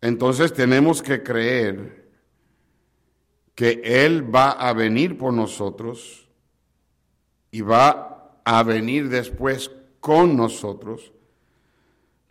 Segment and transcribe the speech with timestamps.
[0.00, 2.08] Entonces tenemos que creer
[3.54, 6.28] que Él va a venir por nosotros
[7.50, 9.70] y va a venir después
[10.00, 11.12] con nosotros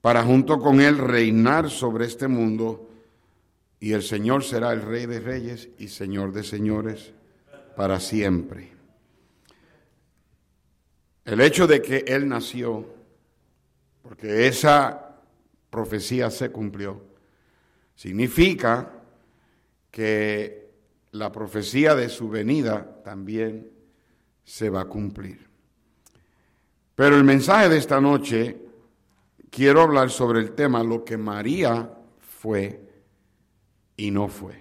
[0.02, 2.90] para junto con Él reinar sobre este mundo
[3.80, 7.14] y el Señor será el Rey de Reyes y Señor de Señores
[7.76, 8.72] para siempre.
[11.26, 12.86] El hecho de que Él nació,
[14.02, 15.22] porque esa
[15.70, 17.09] profecía se cumplió,
[18.00, 18.94] significa
[19.92, 20.72] que
[21.12, 23.70] la profecía de su venida también
[24.46, 25.50] se va a cumplir.
[26.96, 28.58] Pero el mensaje de esta noche
[29.50, 32.90] quiero hablar sobre el tema lo que María fue
[33.98, 34.54] y no fue.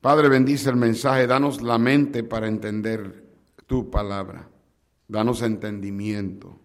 [0.00, 3.22] Padre, bendice el mensaje, danos la mente para entender
[3.66, 4.48] tu palabra,
[5.08, 6.58] danos entendimiento.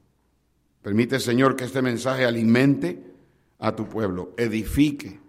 [0.81, 3.04] Permite, Señor, que este mensaje alimente
[3.66, 5.19] a tu pueblo, edifique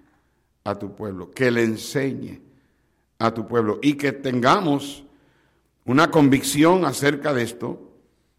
[0.65, 2.39] a tu pueblo, que le enseñe
[3.19, 5.05] a tu pueblo y que tengamos
[5.87, 7.81] una convicción acerca de esto,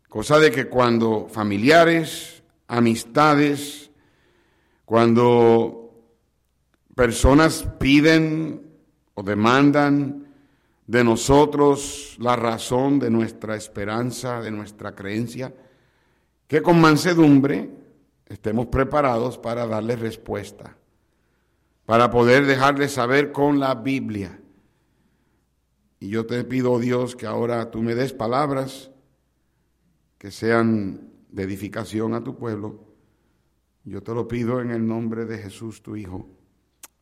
[0.08, 3.90] cosa de que cuando familiares, amistades,
[4.86, 5.90] cuando
[6.94, 8.70] personas piden
[9.16, 10.28] o demandan
[10.86, 15.56] de nosotros la razón de nuestra esperanza, de nuestra creencia,
[16.48, 17.87] que con mansedumbre
[18.30, 20.78] estemos preparados para darle respuesta,
[21.86, 24.40] para poder dejarles saber con la Biblia.
[26.00, 28.92] Y yo te pido, Dios, que ahora tú me des palabras
[30.18, 32.84] que sean de edificación a tu pueblo.
[33.84, 36.28] Yo te lo pido en el nombre de Jesús, tu Hijo.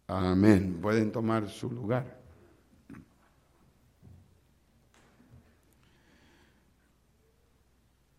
[0.08, 0.80] Amén.
[0.82, 2.22] Pueden tomar su lugar.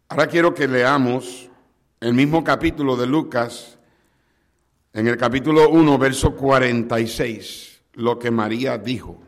[0.09, 1.51] Ahora quiero que leamos
[2.01, 3.79] el mismo capítulo de Lucas,
[4.93, 9.21] en el capítulo 1, verso 46, lo que María dijo.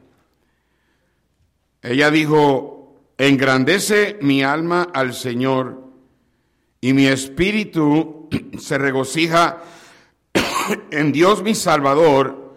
[1.82, 5.82] Ella dijo, engrandece mi alma al Señor
[6.80, 8.28] y mi espíritu
[8.58, 9.62] se regocija
[10.90, 12.54] en Dios mi Salvador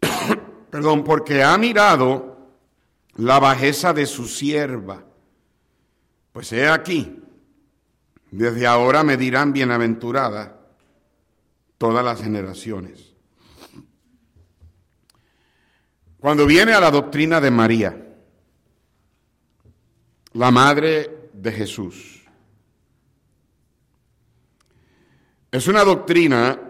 [0.70, 2.36] perdón, porque ha mirado
[3.16, 5.04] la bajeza de su sierva.
[6.32, 7.18] Pues he aquí,
[8.36, 10.60] desde ahora me dirán bienaventurada
[11.78, 13.14] todas las generaciones.
[16.18, 18.14] Cuando viene a la doctrina de María,
[20.34, 22.24] la madre de Jesús,
[25.50, 26.60] es una doctrina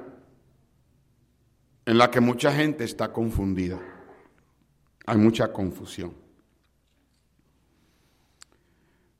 [1.84, 3.81] en la que mucha gente está confundida.
[5.04, 6.25] Hay mucha confusión.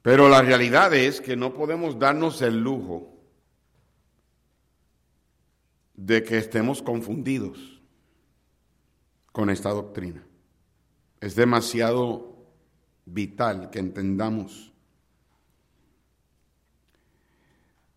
[0.06, 3.12] Pero la realidad es que no podemos darnos el lujo
[5.97, 7.83] de que estemos confundidos
[9.33, 10.25] con esta doctrina.
[11.21, 12.37] Es demasiado
[13.05, 14.72] vital que entendamos.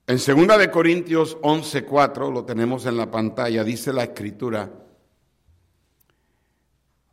[0.08, 4.74] En 2 de Corintios 11:4 lo tenemos en la pantalla, dice la escritura: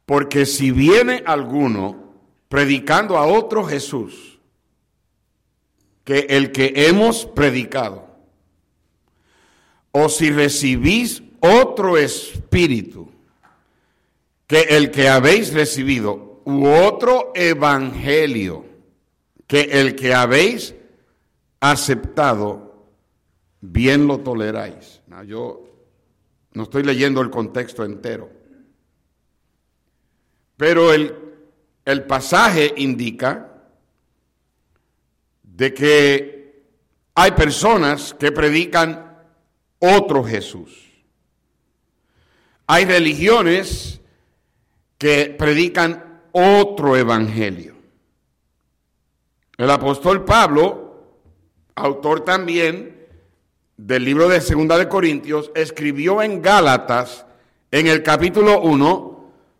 [0.06, 2.14] porque si viene alguno
[2.48, 4.35] predicando a otro Jesús
[6.06, 8.06] que el que hemos predicado,
[9.90, 13.10] o si recibís otro espíritu
[14.46, 18.64] que el que habéis recibido, u otro evangelio
[19.48, 20.76] que el que habéis
[21.58, 22.86] aceptado,
[23.60, 25.02] bien lo toleráis.
[25.26, 25.64] yo
[26.52, 28.30] no estoy leyendo el contexto entero.
[30.56, 31.16] Pero el,
[31.84, 33.55] el pasaje indica
[35.56, 36.64] de que
[37.14, 39.18] hay personas que predican
[39.78, 40.92] otro Jesús.
[42.66, 44.00] Hay religiones
[44.98, 47.74] que predican otro evangelio.
[49.56, 51.22] El apóstol Pablo,
[51.74, 53.06] autor también
[53.76, 57.24] del libro de Segunda de Corintios, escribió en Gálatas,
[57.70, 59.16] en el capítulo 1,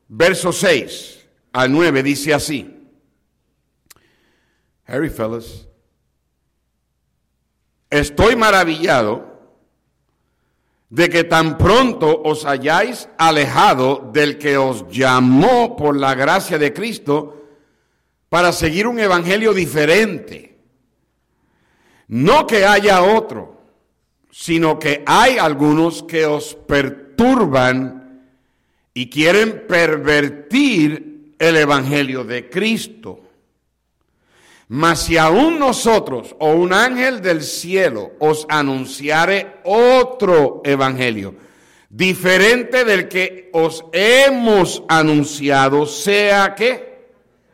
[0.09, 2.73] Verso 6 al 9 dice así.
[4.87, 5.67] Harry Fellas,
[8.01, 9.37] estoy maravillado
[10.89, 16.73] de que tan pronto os hayáis alejado del que os llamó por la gracia de
[16.73, 17.45] Cristo
[18.29, 20.57] para seguir un evangelio diferente.
[22.09, 23.61] No que haya otro,
[24.31, 28.23] sino que hay algunos que os perturban
[28.95, 33.21] y quieren pervertir el evangelio de Cristo.
[34.69, 41.37] Mas si aún nosotros o un ángel del cielo os anunciare otro evangelio,
[41.89, 47.13] diferente del que os hemos anunciado, sea que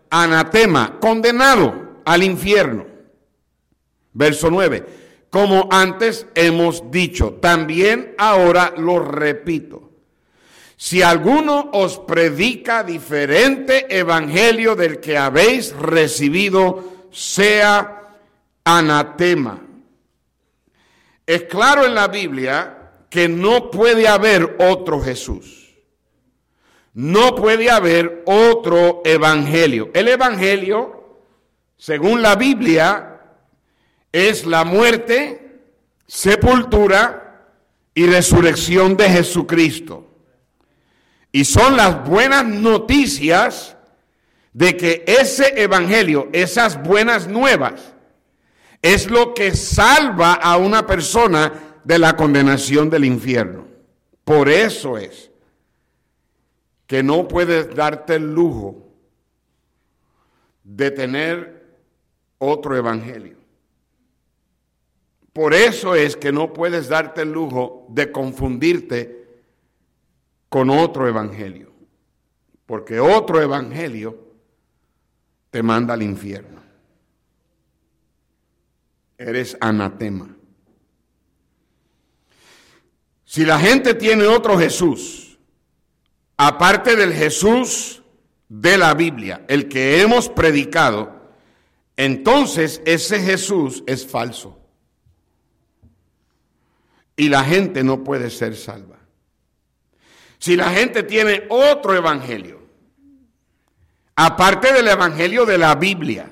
[0.09, 2.87] anatema, condenado al infierno.
[4.15, 4.85] Verso 9.
[5.29, 9.91] Como antes hemos dicho, también ahora lo repito.
[10.77, 18.17] Si alguno os predica diferente evangelio del que habéis recibido, sea
[18.65, 19.61] anatema.
[21.27, 25.77] Es claro en la Biblia que no puede haber otro Jesús.
[26.95, 29.91] No puede haber otro evangelio.
[29.95, 31.21] El evangelio,
[31.77, 33.21] según la Biblia,
[34.11, 35.61] es la muerte,
[36.07, 37.49] sepultura
[37.95, 40.09] y resurrección de Jesucristo.
[41.31, 43.77] Y son las buenas noticias
[44.53, 47.95] de que ese evangelio, esas buenas nuevas,
[48.83, 53.67] es lo que salva a una persona de la condenación del infierno.
[54.25, 55.31] Por eso es
[56.87, 58.89] que no puedes darte el lujo
[60.65, 61.63] de tener
[62.39, 63.37] otro evangelio.
[65.33, 69.41] Por eso es que no puedes darte el lujo de confundirte
[70.49, 71.73] con otro evangelio.
[72.67, 74.32] Porque otro evangelio
[75.53, 76.63] te manda al infierno.
[79.19, 80.35] Eres anatema.
[83.27, 85.39] Si la gente tiene otro Jesús,
[86.39, 88.03] aparte del Jesús
[88.49, 91.35] de la Biblia, el que hemos predicado,
[91.99, 94.59] entonces ese Jesús es falso.
[97.15, 99.01] Y la gente no puede ser salva.
[100.39, 102.62] Si la gente tiene otro evangelio,
[104.17, 106.31] aparte del evangelio de la Biblia.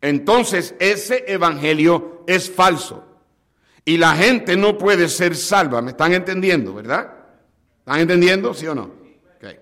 [0.00, 3.04] Entonces ese evangelio es falso.
[3.84, 5.80] Y la gente no puede ser salva.
[5.80, 7.12] ¿Me están entendiendo, verdad?
[7.78, 8.90] ¿Están entendiendo, sí o no?
[9.36, 9.58] Okay.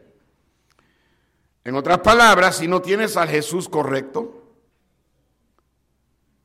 [1.65, 4.45] En otras palabras, si no tienes al Jesús correcto,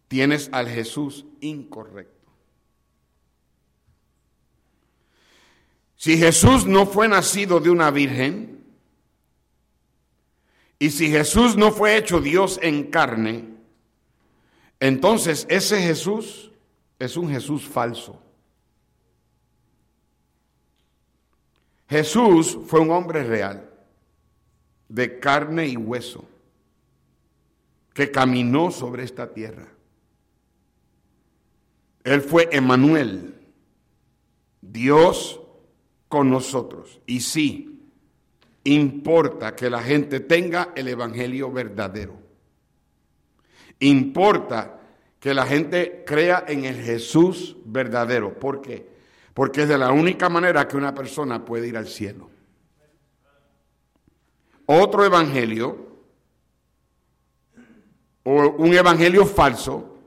[0.10, 2.20] tienes al Jesús incorrecto.
[5.96, 8.59] Si Jesús no fue nacido de una virgen,
[10.80, 13.50] y si Jesús no fue hecho Dios en carne,
[14.80, 16.52] entonces ese Jesús
[16.98, 18.22] es un Jesús falso.
[21.90, 23.70] Jesús fue un hombre real,
[24.88, 26.24] de carne y hueso,
[27.94, 29.68] que caminó sobre esta tierra.
[32.06, 33.36] Él fue Emanuel,
[34.62, 35.42] Dios
[36.08, 37.02] con nosotros.
[37.06, 37.79] Y sí,
[38.70, 42.14] Importa que la gente tenga el Evangelio verdadero.
[43.80, 44.80] Importa
[45.20, 48.38] que la gente crea en el Jesús verdadero.
[48.38, 48.88] ¿Por qué?
[49.34, 52.30] Porque es de la única manera que una persona puede ir al cielo.
[54.68, 55.88] Otro evangelio,
[58.24, 59.98] o un evangelio falso,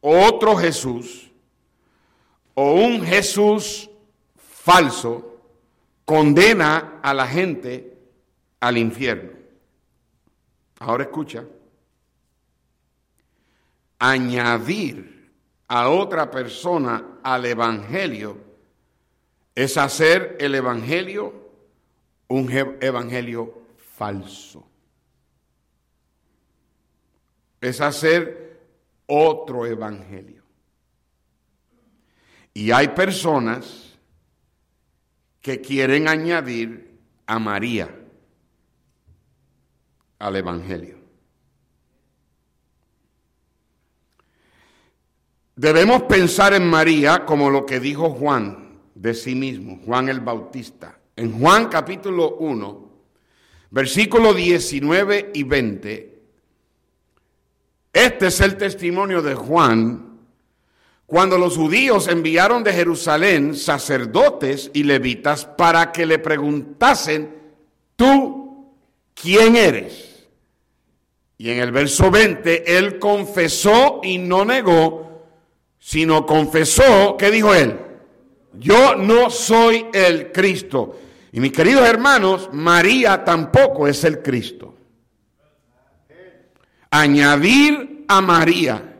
[0.00, 1.30] otro Jesús,
[2.54, 3.90] o un Jesús
[4.34, 5.35] falso,
[6.06, 7.98] condena a la gente
[8.60, 9.32] al infierno.
[10.78, 11.44] Ahora escucha,
[13.98, 15.32] añadir
[15.68, 18.38] a otra persona al Evangelio
[19.54, 21.50] es hacer el Evangelio
[22.28, 24.64] un Evangelio falso.
[27.60, 28.60] Es hacer
[29.06, 30.42] otro Evangelio.
[32.54, 33.85] Y hay personas
[35.46, 37.88] que quieren añadir a María
[40.18, 40.96] al Evangelio.
[45.54, 50.98] Debemos pensar en María como lo que dijo Juan de sí mismo, Juan el Bautista.
[51.14, 52.90] En Juan capítulo 1,
[53.70, 56.22] versículos 19 y 20,
[57.92, 60.05] este es el testimonio de Juan
[61.06, 67.32] cuando los judíos enviaron de Jerusalén sacerdotes y levitas para que le preguntasen,
[67.94, 68.74] tú,
[69.14, 70.26] ¿quién eres?
[71.38, 75.22] Y en el verso 20, él confesó y no negó,
[75.78, 77.78] sino confesó, ¿qué dijo él?
[78.54, 80.98] Yo no soy el Cristo.
[81.30, 84.74] Y mis queridos hermanos, María tampoco es el Cristo.
[86.90, 88.95] Añadir a María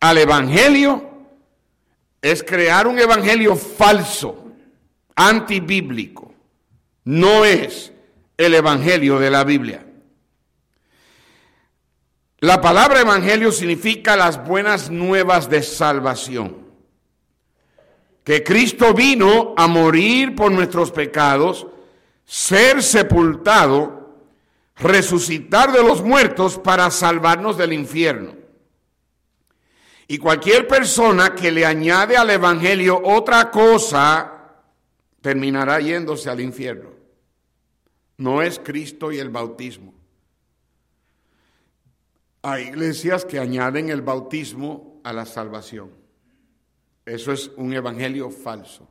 [0.00, 1.10] al Evangelio
[2.22, 4.46] es crear un Evangelio falso,
[5.14, 6.34] antibíblico.
[7.04, 7.92] No es
[8.36, 9.86] el Evangelio de la Biblia.
[12.38, 16.70] La palabra Evangelio significa las buenas nuevas de salvación
[18.24, 21.66] que Cristo vino a morir por nuestros pecados,
[22.24, 24.14] ser sepultado,
[24.76, 28.39] resucitar de los muertos para salvarnos del infierno.
[30.10, 34.56] Y cualquier persona que le añade al Evangelio otra cosa,
[35.20, 36.90] terminará yéndose al infierno.
[38.16, 39.94] No es Cristo y el bautismo.
[42.42, 45.92] Hay iglesias que añaden el bautismo a la salvación.
[47.06, 48.88] Eso es un evangelio falso.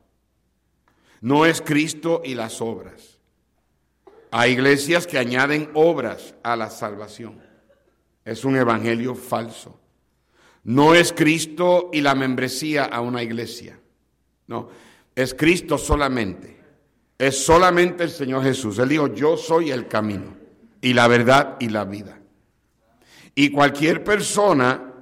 [1.20, 3.18] No es Cristo y las obras.
[4.30, 7.42] Hay iglesias que añaden obras a la salvación.
[8.24, 9.79] Es un evangelio falso.
[10.64, 13.78] No es Cristo y la membresía a una iglesia.
[14.46, 14.68] No,
[15.14, 16.58] es Cristo solamente.
[17.18, 18.78] Es solamente el Señor Jesús.
[18.78, 20.36] Él dijo, yo soy el camino
[20.80, 22.18] y la verdad y la vida.
[23.34, 24.92] Y cualquier persona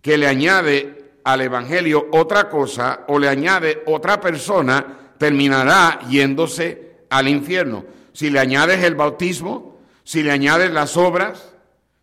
[0.00, 7.28] que le añade al Evangelio otra cosa o le añade otra persona, terminará yéndose al
[7.28, 7.84] infierno.
[8.12, 11.54] Si le añades el bautismo, si le añades las obras,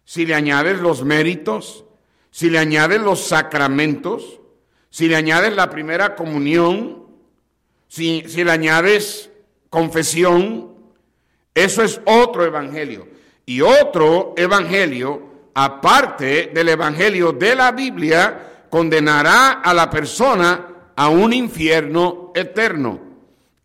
[0.03, 1.86] si le añades los méritos,
[2.34, 4.40] si le añades los sacramentos,
[4.90, 7.04] si le añades la primera comunión,
[7.88, 9.30] si, si le añades
[9.70, 10.74] confesión,
[11.54, 13.08] eso es otro evangelio.
[13.46, 15.22] Y otro evangelio,
[15.54, 23.00] aparte del evangelio de la Biblia, condenará a la persona a un infierno eterno.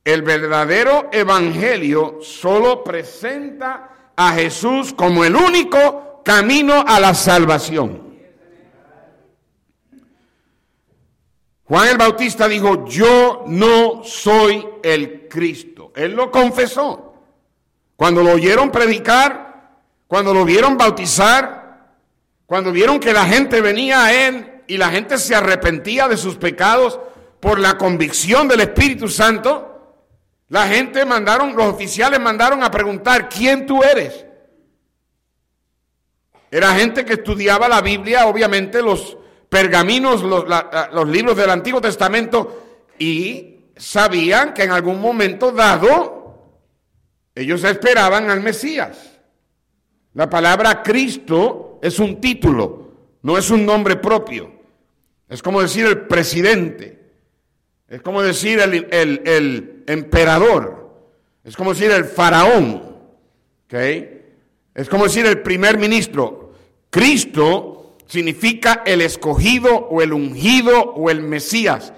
[0.05, 8.08] El verdadero evangelio solo presenta a Jesús como el único camino a la salvación.
[11.69, 15.93] Juan el Bautista dijo, yo no soy el Cristo.
[15.95, 17.13] Él lo confesó.
[17.95, 21.93] Cuando lo oyeron predicar, cuando lo vieron bautizar,
[22.47, 26.37] cuando vieron que la gente venía a él y la gente se arrepentía de sus
[26.37, 26.99] pecados
[27.39, 30.07] por la convicción del Espíritu Santo,
[30.49, 34.25] la gente mandaron, los oficiales mandaron a preguntar, ¿quién tú eres?
[36.51, 40.45] Era gente que estudiaba la Biblia, obviamente los pergaminos, los,
[40.93, 42.67] los libros del Antiguo Testamento,
[42.99, 46.19] y sabían que en algún momento dado
[47.35, 49.19] ellos esperaban al Mesías.
[50.15, 52.91] La palabra Cristo es un título,
[53.23, 54.53] no es un nombre propio.
[55.29, 56.99] Es como decir el presidente.
[57.89, 60.91] Es como decir el, emperador.
[61.45, 62.97] Es como decir el faraón.
[63.71, 66.55] Es como decir el primer ministro.
[66.91, 67.78] Cristo
[68.09, 71.93] significa el escogido o el ungido o el Mesías.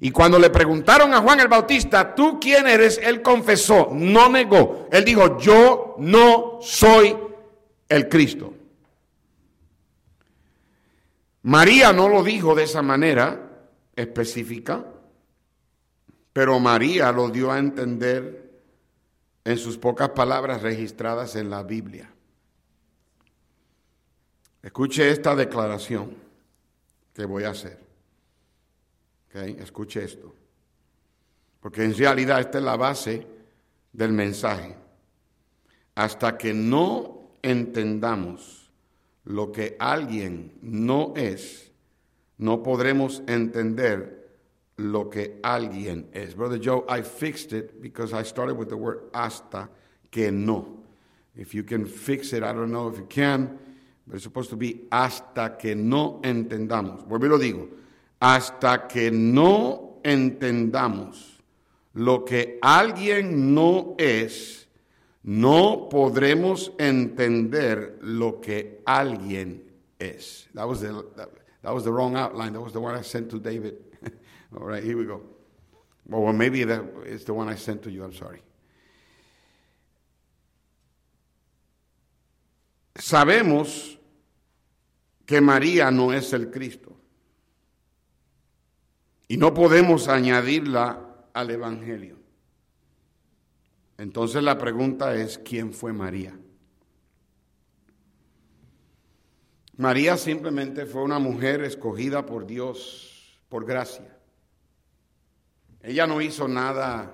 [0.00, 3.00] Y cuando le preguntaron a Juan el Bautista, ¿tú quién eres?
[3.02, 4.88] Él confesó, no negó.
[4.92, 7.16] Él dijo, yo no soy
[7.88, 8.54] el Cristo.
[11.42, 13.40] María no lo dijo de esa manera
[13.96, 14.84] específica,
[16.32, 18.50] pero María lo dio a entender
[19.44, 22.12] en sus pocas palabras registradas en la Biblia.
[24.62, 26.14] Escuche esta declaración
[27.14, 27.78] que voy a hacer.
[29.32, 30.34] Escuche esto.
[31.60, 33.26] Porque en realidad esta es la base
[33.92, 34.74] del mensaje.
[35.94, 38.70] Hasta que no entendamos
[39.24, 41.70] lo que alguien no es,
[42.38, 44.18] no podremos entender
[44.76, 46.34] lo que alguien es.
[46.34, 49.68] Brother Joe, I fixed it because I started with the word hasta
[50.10, 50.84] que no.
[51.36, 53.58] If you can fix it, I don't know if you can,
[54.14, 57.06] it's supposed to be hasta que no entendamos.
[57.06, 57.68] Vuelvo lo digo.
[58.20, 61.38] Hasta que no entendamos
[61.94, 64.66] lo que alguien no es,
[65.24, 69.64] no podremos entender lo que alguien
[69.98, 70.48] es.
[70.54, 71.04] That was the,
[71.62, 72.52] that, was the wrong outline.
[72.52, 73.76] That was the one I sent to David.
[74.56, 75.22] All right, here we go.
[76.06, 78.04] Well, maybe that is the one I sent to you.
[78.04, 78.42] I'm sorry.
[82.96, 83.97] Sabemos
[85.28, 86.98] que María no es el Cristo.
[89.28, 92.16] Y no podemos añadirla al Evangelio.
[93.98, 96.34] Entonces la pregunta es, ¿quién fue María?
[99.76, 104.16] María simplemente fue una mujer escogida por Dios por gracia.
[105.82, 107.12] Ella no hizo nada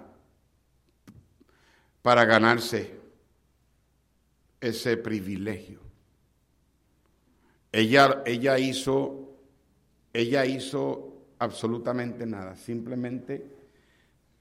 [2.01, 2.97] para ganarse
[4.61, 5.84] ese privilegio.
[7.77, 9.37] Ella, ella hizo,
[10.13, 13.51] ella hizo absolutamente nada, simplemente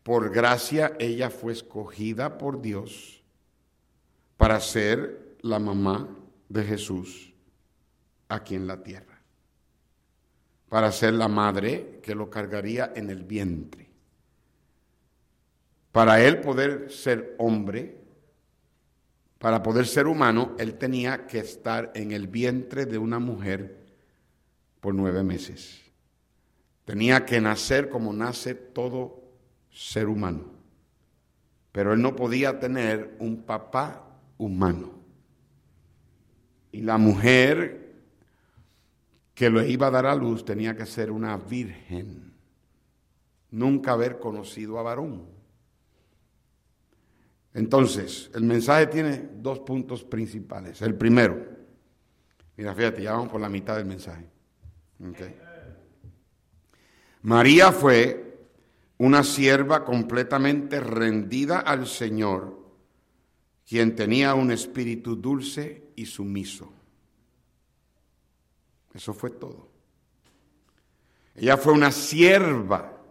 [0.04, 3.24] por gracia ella fue escogida por Dios
[4.38, 6.16] para ser la mamá
[6.48, 7.34] de Jesús
[8.30, 9.20] aquí en la tierra,
[10.70, 13.90] para ser la madre que lo cargaría en el vientre.
[15.92, 17.98] Para él poder ser hombre,
[19.44, 23.78] para poder ser humano, él tenía que estar en el vientre de una mujer
[24.80, 25.82] por nueve meses.
[26.86, 29.22] Tenía que nacer como nace todo
[29.70, 30.46] ser humano.
[31.74, 34.94] Pero él no podía tener un papá humano.
[36.72, 37.96] Y la mujer
[39.34, 42.34] que lo iba a dar a luz tenía que ser una virgen.
[43.52, 45.33] Nunca haber conocido a varón.
[47.54, 50.82] Entonces, el mensaje tiene dos puntos principales.
[50.82, 51.38] El primero,
[52.58, 54.28] mira, fíjate, ya vamos por la mitad del mensaje.
[57.22, 58.48] María fue
[58.98, 62.60] una sierva completamente rendida al Señor,
[63.68, 66.72] quien tenía un espíritu dulce y sumiso.
[68.94, 69.68] Eso fue todo.
[71.36, 73.03] Ella fue una sierva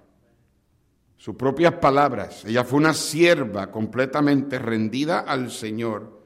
[1.22, 2.44] sus propias palabras.
[2.44, 6.20] Ella fue una sierva completamente rendida al Señor,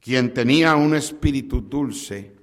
[0.00, 2.34] quien tenía un espíritu dulce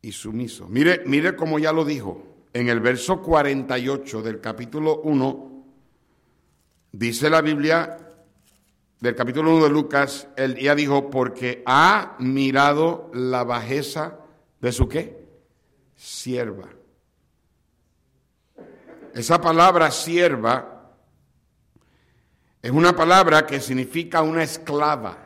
[0.00, 0.68] y sumiso.
[0.70, 2.46] Mire, mire cómo ya lo dijo.
[2.54, 5.64] En el verso 48 del capítulo 1,
[6.92, 7.98] dice la Biblia,
[8.98, 14.20] del capítulo 1 de Lucas, ella dijo, porque ha mirado la bajeza
[14.62, 15.26] de su qué?
[15.94, 16.70] Sierva.
[19.16, 20.92] Esa palabra sierva
[22.60, 25.16] es una palabra que significa una esclava.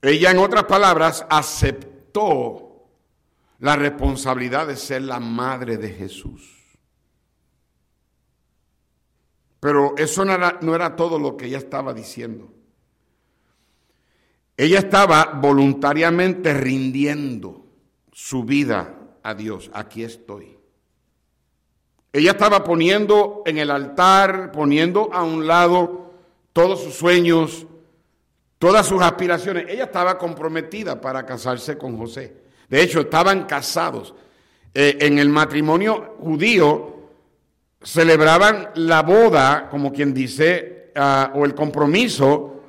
[0.00, 2.86] Ella, en otras palabras, aceptó
[3.58, 6.78] la responsabilidad de ser la madre de Jesús.
[9.58, 12.54] Pero eso no era, no era, todo lo que ella estaba diciendo.
[14.56, 17.66] Ella estaba voluntariamente rindiendo
[18.12, 20.58] su vida a Dios, aquí estoy.
[22.12, 26.10] Ella estaba poniendo en el altar, poniendo a un lado
[26.52, 27.66] todos sus sueños,
[28.58, 29.66] todas sus aspiraciones.
[29.68, 32.34] Ella estaba comprometida para casarse con José.
[32.68, 34.14] De hecho, estaban casados.
[34.74, 36.96] Eh, en el matrimonio judío
[37.82, 42.62] celebraban la boda, como quien dice, ah, o el compromiso,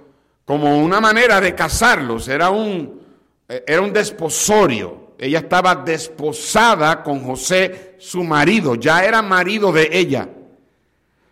[0.46, 2.28] como una manera de casarlos.
[2.28, 3.02] Era un,
[3.48, 5.01] eh, era un desposorio.
[5.22, 10.28] Ella estaba desposada con José, su marido, ya era marido de ella.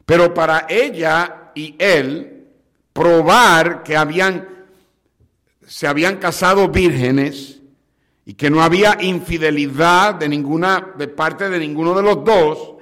[0.06, 2.46] Pero para ella y él
[2.94, 4.48] probar que habían
[5.66, 7.62] se habían casado vírgenes
[8.26, 12.76] y que no había infidelidad de ninguna de parte de ninguno de los dos,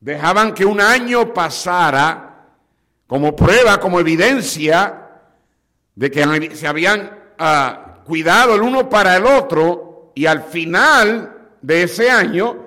[0.00, 2.46] dejaban que un año pasara
[3.06, 5.06] como prueba, como evidencia
[5.94, 11.84] de que se habían uh, cuidado el uno para el otro y al final de
[11.84, 12.58] ese año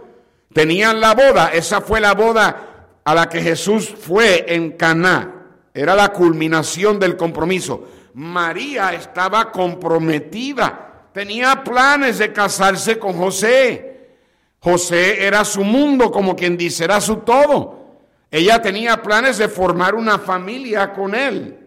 [0.52, 1.52] tenían la boda.
[1.54, 5.46] Esa fue la boda a la que Jesús fue en Caná.
[5.72, 7.88] Era la culminación del compromiso.
[8.16, 14.16] María estaba comprometida, tenía planes de casarse con José.
[14.62, 18.00] José era su mundo, como quien dice, era su todo.
[18.32, 21.60] Ella tenía planes de formar una familia con él.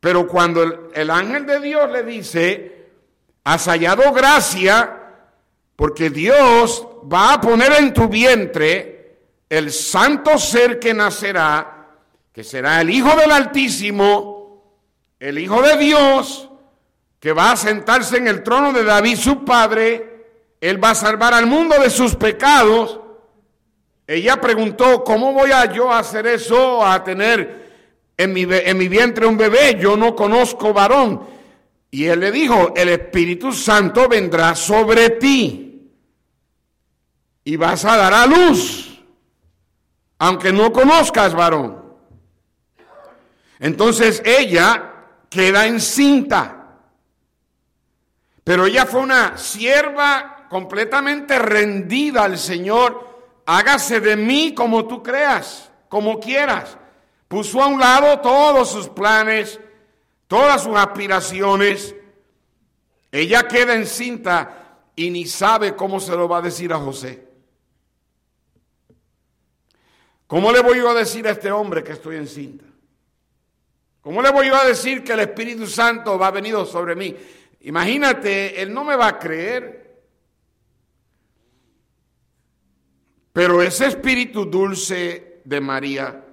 [0.00, 2.81] Pero cuando el, el ángel de Dios le dice,
[3.44, 4.98] has hallado gracia
[5.76, 11.88] porque Dios va a poner en tu vientre el santo ser que nacerá,
[12.32, 14.62] que será el Hijo del Altísimo,
[15.18, 16.48] el Hijo de Dios,
[17.18, 20.12] que va a sentarse en el trono de David su padre,
[20.60, 23.00] él va a salvar al mundo de sus pecados.
[24.06, 27.70] Ella preguntó, ¿cómo voy a yo hacer eso, a tener
[28.16, 29.76] en mi, en mi vientre un bebé?
[29.78, 31.31] Yo no conozco varón.
[31.94, 35.92] Y él le dijo, el Espíritu Santo vendrá sobre ti
[37.44, 39.04] y vas a dar a luz,
[40.18, 41.82] aunque no conozcas varón.
[43.58, 44.90] Entonces ella
[45.28, 46.78] queda encinta,
[48.42, 53.42] pero ella fue una sierva completamente rendida al Señor.
[53.44, 56.78] Hágase de mí como tú creas, como quieras.
[57.28, 59.60] Puso a un lado todos sus planes,
[60.32, 61.94] todas sus aspiraciones,
[63.10, 67.28] ella queda encinta y ni sabe cómo se lo va a decir a José.
[70.26, 72.64] ¿Cómo le voy yo a decir a este hombre que estoy encinta?
[74.00, 77.14] ¿Cómo le voy yo a decir que el Espíritu Santo va a venir sobre mí?
[77.60, 80.00] Imagínate, él no me va a creer.
[83.34, 86.24] Pero ese espíritu dulce de María,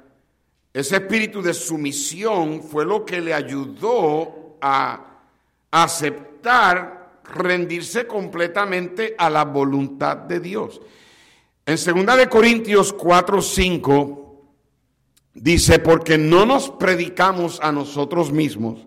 [0.73, 5.21] ese espíritu de sumisión fue lo que le ayudó a
[5.71, 10.82] aceptar, rendirse completamente a la voluntad de Dios.
[11.65, 14.19] En 2 de Corintios 4, 5
[15.34, 18.86] Dice, porque no nos predicamos a nosotros mismos,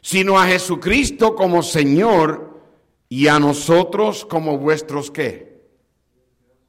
[0.00, 2.62] sino a Jesucristo como Señor
[3.08, 5.68] y a nosotros como vuestros qué?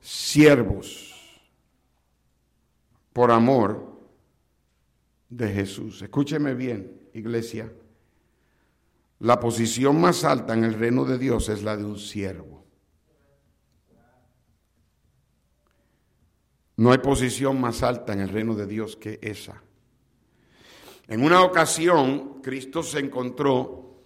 [0.01, 1.13] Siervos,
[3.13, 3.88] por amor
[5.29, 6.01] de Jesús.
[6.01, 7.71] Escúcheme bien, iglesia.
[9.19, 12.65] La posición más alta en el reino de Dios es la de un siervo.
[16.77, 19.61] No hay posición más alta en el reino de Dios que esa.
[21.07, 24.03] En una ocasión, Cristo se encontró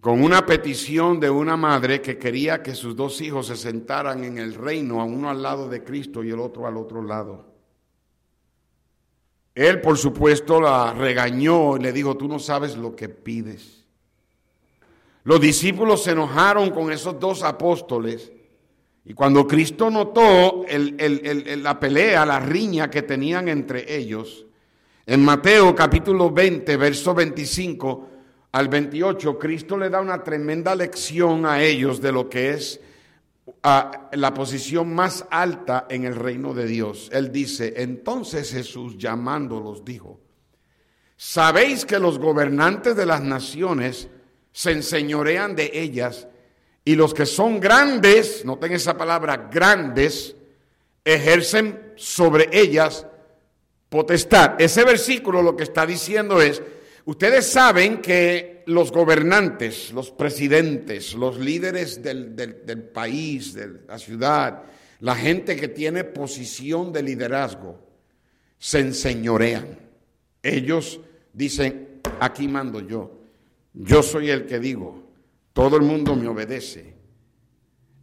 [0.00, 4.36] con una petición de una madre que quería que sus dos hijos se sentaran en
[4.36, 7.53] el reino, a uno al lado de Cristo y el otro al otro lado.
[9.54, 13.84] Él, por supuesto, la regañó y le dijo, tú no sabes lo que pides.
[15.22, 18.32] Los discípulos se enojaron con esos dos apóstoles
[19.06, 24.46] y cuando Cristo notó la pelea, la riña que tenían entre ellos,
[25.06, 28.08] en Mateo capítulo 20, verso 25
[28.52, 32.80] al 28, Cristo le da una tremenda lección a ellos de lo que es
[33.62, 37.10] la posición más alta en el reino de Dios.
[37.12, 40.20] Él dice, entonces Jesús llamándolos dijo,
[41.16, 44.08] sabéis que los gobernantes de las naciones
[44.52, 46.28] se enseñorean de ellas
[46.84, 50.36] y los que son grandes, noten esa palabra, grandes,
[51.04, 53.06] ejercen sobre ellas
[53.88, 54.60] potestad.
[54.60, 56.62] Ese versículo lo que está diciendo es,
[57.04, 64.62] ustedes saben que los gobernantes, los presidentes, los líderes del, del país, de la ciudad,
[65.00, 67.78] la gente que tiene posición de liderazgo,
[68.58, 69.78] se enseñorean.
[70.42, 71.00] Ellos
[71.32, 73.20] dicen, aquí mando yo,
[73.74, 75.02] yo soy el que digo.
[75.52, 76.94] Todo el mundo me obedece.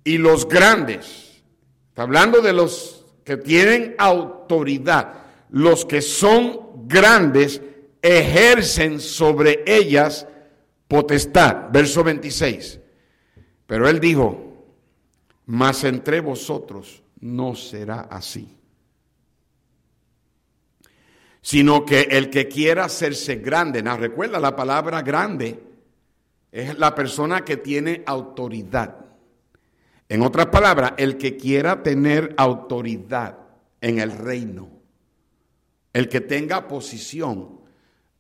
[0.04, 1.44] Y los grandes,
[1.90, 5.14] está hablando de los que tienen autoridad,
[5.50, 7.62] los que son grandes
[8.02, 10.28] ejercen sobre ellas
[10.92, 11.72] potestad.
[11.72, 12.80] Verso 26.
[13.66, 14.66] Pero él dijo,
[15.46, 18.58] mas entre vosotros no será así
[21.42, 23.98] sino que el que quiera hacerse grande, ¿no?
[23.98, 25.60] recuerda la palabra grande,
[26.52, 28.98] es la persona que tiene autoridad.
[30.08, 33.38] En otras palabras, el que quiera tener autoridad
[33.80, 34.70] en el reino,
[35.94, 37.61] el que tenga posición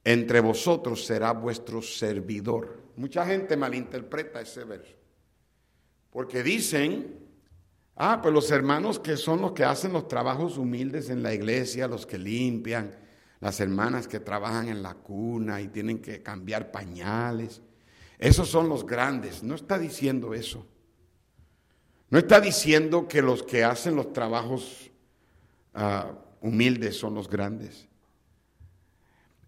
[0.03, 2.81] entre vosotros será vuestro servidor.
[2.95, 4.95] Mucha gente malinterpreta ese verso.
[6.09, 7.19] Porque dicen,
[7.95, 11.87] ah, pues los hermanos que son los que hacen los trabajos humildes en la iglesia,
[11.87, 12.95] los que limpian,
[13.39, 17.61] las hermanas que trabajan en la cuna y tienen que cambiar pañales.
[18.17, 19.41] Esos son los grandes.
[19.41, 20.67] No está diciendo eso.
[22.09, 24.91] No está diciendo que los que hacen los trabajos
[25.73, 26.11] ah,
[26.41, 27.87] humildes son los grandes.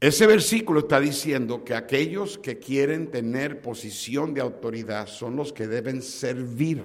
[0.03, 5.65] Ese versículo está diciendo que aquellos que quieren tener posición de autoridad son los que
[5.65, 6.83] deben servir.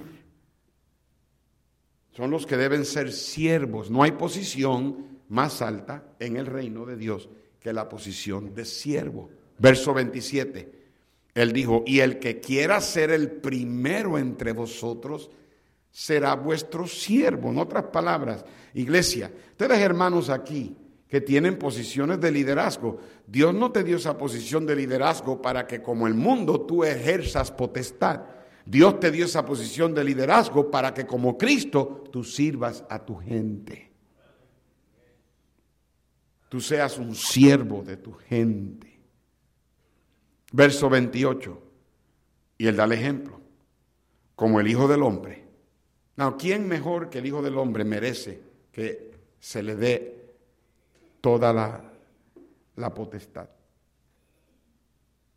[2.13, 3.91] Son los que deben ser siervos.
[3.91, 7.29] No hay posición más alta en el reino de Dios
[7.59, 9.31] que la posición de siervo.
[9.59, 10.73] Verso 27.
[11.35, 15.29] Él dijo, y el que quiera ser el primero entre vosotros
[15.91, 17.51] será vuestro siervo.
[17.51, 20.77] En otras palabras, iglesia, ustedes hermanos aquí
[21.09, 25.81] que tienen posiciones de liderazgo, Dios no te dio esa posición de liderazgo para que
[25.81, 28.21] como el mundo tú ejerzas potestad.
[28.67, 33.17] Dios te dio esa posición de liderazgo para que como Cristo tú sirvas a tu
[33.17, 33.91] gente.
[36.51, 39.01] Tú seas un siervo de tu gente.
[40.53, 41.63] Verso 28.
[42.59, 43.41] Y él da el ejemplo.
[44.35, 45.47] Como el Hijo del Hombre.
[46.17, 48.43] No, ¿quién mejor que el Hijo del Hombre merece
[48.73, 50.18] que se le dé
[51.21, 53.49] toda la, potestad?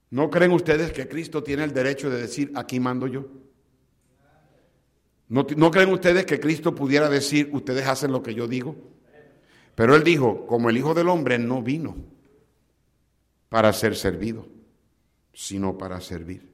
[0.10, 3.28] ¿No creen ustedes que Cristo tiene el derecho de decir, aquí mando yo?
[5.30, 8.76] ¿No, ¿No, creen ustedes que Cristo pudiera decir, ustedes hacen lo que yo digo?
[9.76, 11.96] Pero él dijo, como el Hijo del Hombre no vino
[13.48, 14.46] para ser servido
[15.34, 16.52] sino para servir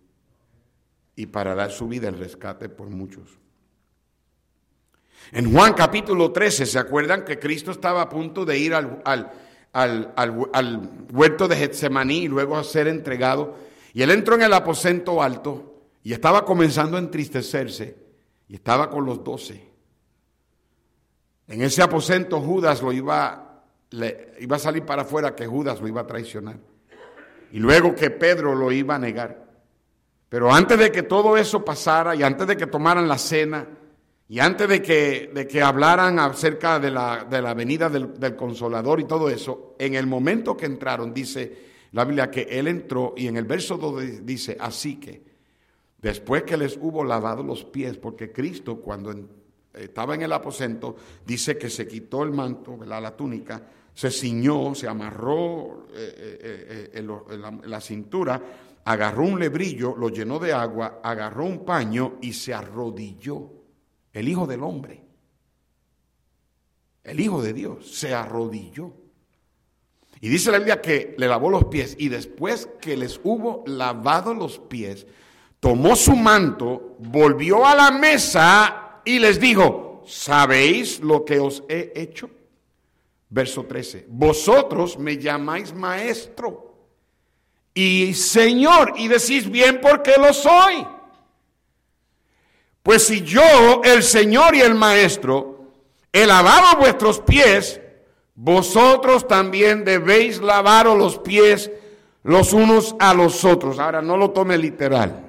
[1.16, 3.40] y para dar su vida el rescate por muchos.
[5.32, 9.02] En Juan capítulo 13, ¿se acuerdan que Cristo estaba a punto de ir al,
[9.74, 13.56] al, huerto de Getsemaní y luego a ser entregado?
[13.94, 17.98] Y él entró en el aposento alto y estaba comenzando a entristecerse
[18.48, 19.68] y estaba con los doce.
[21.48, 23.64] En ese aposento Judas lo iba,
[24.40, 26.58] iba a salir para afuera que Judas lo iba a traicionar.
[27.52, 29.46] Y luego que Pedro lo iba a negar.
[30.30, 33.66] Pero antes de que todo eso pasara y antes de que tomaran la cena
[34.30, 38.36] y antes de que, de que hablaran acerca de la, de la venida del, del,
[38.36, 43.14] consolador y todo eso, en el momento que entraron, dice la Biblia que él entró
[43.16, 45.22] y en el verso 2 dice, así que
[46.02, 49.14] después que les hubo lavado los pies, porque Cristo cuando
[49.74, 53.62] estaba en el aposento, dice que se quitó el manto, la túnica,
[53.94, 58.42] se ciñó, se amarró eh, eh, eh, en la cintura,
[58.86, 63.57] agarró un lebrillo, lo llenó de agua, agarró un paño y se arrodilló.
[64.18, 65.00] El Hijo del Hombre,
[67.04, 68.92] el Hijo de Dios, se arrodilló.
[70.20, 74.34] Y dice la Biblia que le lavó los pies y después que les hubo lavado
[74.34, 75.06] los pies,
[75.60, 81.94] tomó su manto, volvió a la mesa y les dijo, ¿sabéis lo que os he
[81.96, 82.28] hecho?
[83.30, 86.74] Verso 13, vosotros me llamáis maestro
[87.72, 90.97] y Señor y decís bien porque lo soy.
[92.88, 95.74] Pues si yo, el Señor y el Maestro,
[96.14, 97.82] he lavado vuestros pies,
[98.34, 101.70] vosotros también debéis lavaros los pies
[102.24, 103.78] los unos a los otros.
[103.80, 105.22] Ahora, no lo tome literal.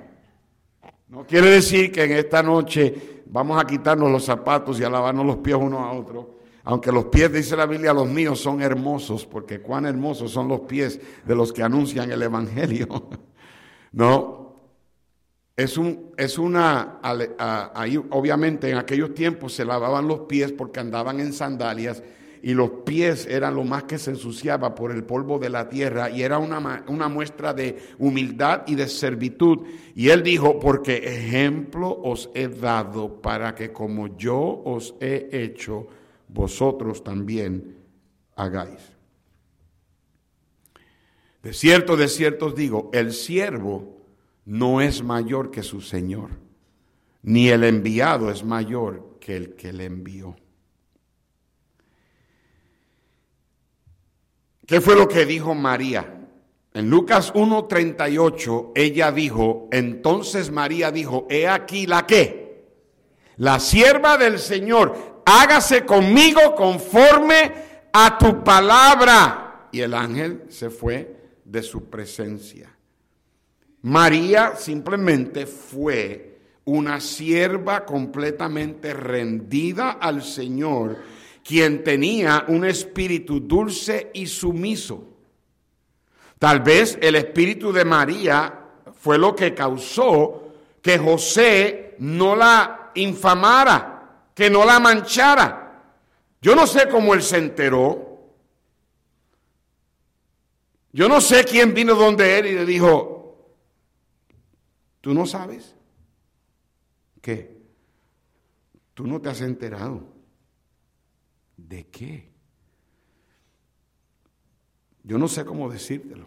[1.08, 5.26] No quiere decir que en esta noche vamos a quitarnos los zapatos y a lavarnos
[5.26, 6.26] los pies unos a otros.
[6.62, 10.60] Aunque los pies, dice la Biblia, los míos son hermosos, porque cuán hermosos son los
[10.60, 12.86] pies de los que anuncian el Evangelio.
[13.90, 14.47] No,
[15.58, 21.18] es, un, es una, ahí obviamente en aquellos tiempos se lavaban los pies porque andaban
[21.18, 22.00] en sandalias
[22.44, 26.10] y los pies eran lo más que se ensuciaba por el polvo de la tierra
[26.10, 29.66] y era una, una muestra de humildad y de servitud.
[29.96, 35.88] Y él dijo, porque ejemplo os he dado para que como yo os he hecho,
[36.28, 37.78] vosotros también
[38.36, 38.92] hagáis.
[41.42, 43.97] De cierto, de cierto os digo, el siervo
[44.48, 46.30] no es mayor que su Señor,
[47.22, 50.36] ni el enviado es mayor que el que le envió.
[54.66, 56.30] ¿Qué fue lo que dijo María?
[56.72, 62.64] En Lucas 1:38 ella dijo, entonces María dijo, he aquí la que,
[63.36, 67.52] la sierva del Señor, hágase conmigo conforme
[67.92, 69.68] a tu palabra.
[69.72, 72.77] Y el ángel se fue de su presencia.
[73.88, 80.98] María simplemente fue una sierva completamente rendida al Señor,
[81.42, 85.04] quien tenía un espíritu dulce y sumiso.
[86.38, 88.60] Tal vez el espíritu de María
[88.92, 95.82] fue lo que causó que José no la infamara que no la manchara.
[96.42, 98.20] Yo no sé cómo él se enteró.
[100.92, 103.17] Yo no sé quién vino donde él y le dijo,
[105.08, 105.74] ¿tú no sabes?
[107.22, 107.56] ¿Qué?
[108.92, 110.06] Tú no te has enterado.
[111.56, 112.30] ¿De qué?
[115.02, 116.26] Yo no sé cómo decírtelo.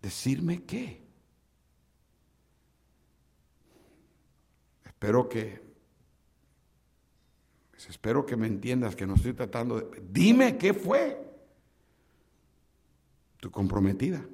[0.00, 1.02] ¿Decirme qué?
[4.84, 5.60] Espero que
[7.88, 10.00] espero que me entiendas que no estoy tratando de...
[10.12, 11.20] Dime qué fue.
[13.40, 14.24] Tu comprometida.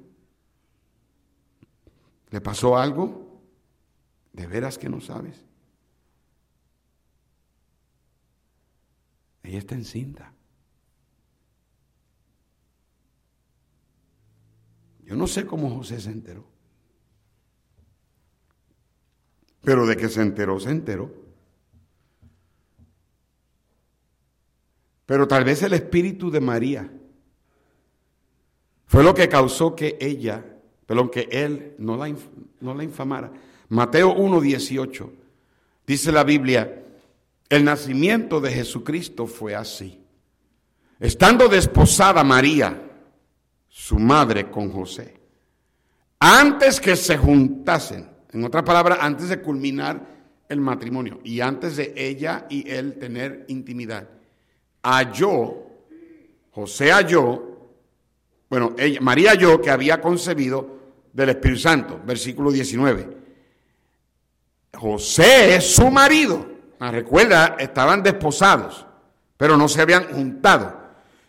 [2.29, 3.20] ¿Le pasó algo?
[4.33, 5.43] ¿De veras que no sabes?
[9.43, 10.31] Ella está encinta.
[15.03, 16.45] Yo no sé cómo José se enteró.
[19.61, 21.11] Pero de que se enteró, se enteró.
[25.05, 26.89] Pero tal vez el espíritu de María
[28.85, 30.43] fue lo que causó que ella,
[30.85, 32.15] perdón, que él no la,
[32.61, 33.31] no la infamara.
[33.71, 35.09] Mateo 1.18
[35.87, 36.83] dice la Biblia,
[37.47, 39.97] el nacimiento de Jesucristo fue así.
[40.99, 42.81] Estando desposada María,
[43.69, 45.17] su madre, con José,
[46.19, 50.05] antes que se juntasen, en otra palabra, antes de culminar
[50.49, 54.09] el matrimonio y antes de ella y él tener intimidad,
[54.83, 55.67] halló,
[56.51, 57.69] José halló,
[58.49, 60.77] bueno, ella, María halló que había concebido
[61.13, 63.20] del Espíritu Santo, versículo 19.
[64.73, 66.51] José es su marido,
[66.83, 68.87] Ah, recuerda, estaban desposados,
[69.37, 70.81] pero no se habían juntado.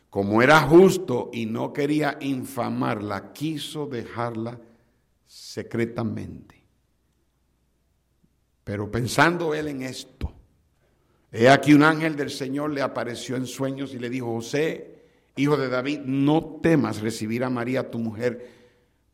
[0.08, 4.58] Como era justo y no quería infamarla, quiso dejarla
[5.26, 6.64] secretamente.
[8.64, 10.32] Pero pensando él en esto,
[11.30, 15.04] he aquí un ángel del Señor le apareció en sueños y le dijo, José,
[15.36, 18.48] hijo de David, no temas recibir a María tu mujer,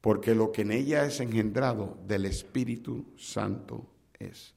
[0.01, 4.55] porque lo que en ella es engendrado del Espíritu Santo es.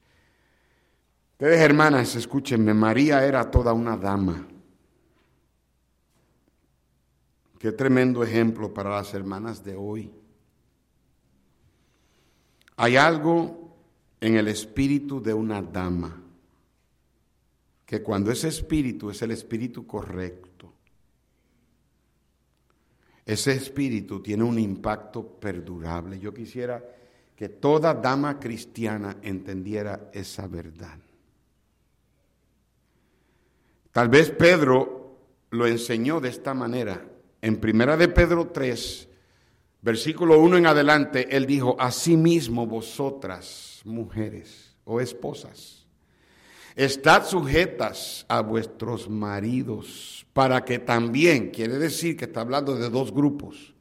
[1.32, 4.46] Ustedes hermanas, escúchenme, María era toda una dama.
[7.58, 10.10] Qué tremendo ejemplo para las hermanas de hoy.
[12.76, 13.76] Hay algo
[14.20, 16.20] en el espíritu de una dama,
[17.86, 20.72] que cuando ese espíritu es el espíritu correcto,
[23.24, 26.18] ese espíritu tiene un impacto perdurable.
[26.18, 26.84] Yo quisiera
[27.36, 30.98] que toda dama cristiana entendiera esa verdad.
[33.92, 35.18] Tal vez Pedro
[35.50, 37.06] lo enseñó de esta manera.
[37.40, 39.08] En primera de Pedro 3,
[39.82, 45.86] versículo 1 en adelante, él dijo, asimismo vosotras, mujeres o esposas,
[46.74, 53.12] estad sujetas a vuestros maridos, para que también, quiere decir que está hablando de dos
[53.12, 53.71] grupos,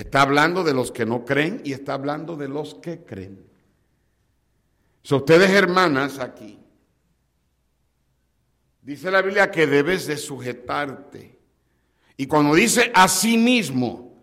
[0.00, 3.46] está hablando de los que no creen y está hablando de los que creen.
[5.02, 6.58] So, ustedes hermanas aquí,
[8.86, 11.36] Dice la Biblia que debes de sujetarte.
[12.16, 14.14] Y cuando dice a sí mismo,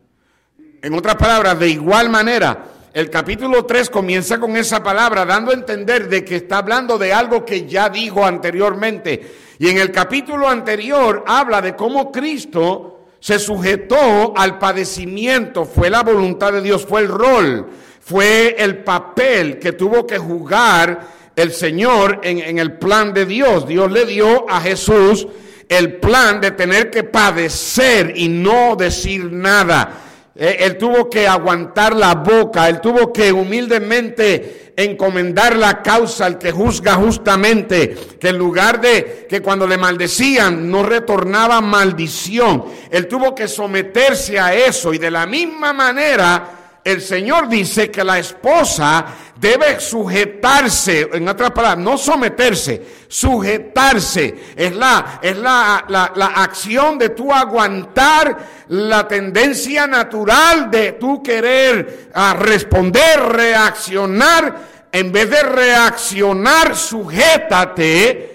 [0.81, 5.55] en otras palabras, de igual manera, el capítulo 3 comienza con esa palabra, dando a
[5.55, 9.35] entender de que está hablando de algo que ya dijo anteriormente.
[9.59, 12.92] Y en el capítulo anterior habla de cómo Cristo
[13.23, 17.69] se sujetó al padecimiento, fue la voluntad de Dios, fue el rol,
[18.01, 23.65] fue el papel que tuvo que jugar el Señor en, el plan de Dios.
[23.65, 25.25] Dios le dio a Jesús
[25.69, 30.01] el plan de tener que padecer y no decir nada.
[30.35, 36.39] Eh, él tuvo que aguantar la boca, él tuvo que humildemente encomendar la causa al
[36.39, 43.07] que juzga justamente, que en lugar de que cuando le maldecían no retornaba maldición, él
[43.07, 48.19] tuvo que someterse a eso y de la misma manera el Señor dice que la
[48.19, 49.05] esposa
[49.39, 54.53] debe sujetarse, en otras palabras, no someterse, sujetarse.
[54.55, 62.09] Es la, es la, la, acción de tú aguantar la tendencia natural de tú querer
[62.13, 64.73] ah, responder, reaccionar.
[64.91, 68.33] En vez de reaccionar, sujétate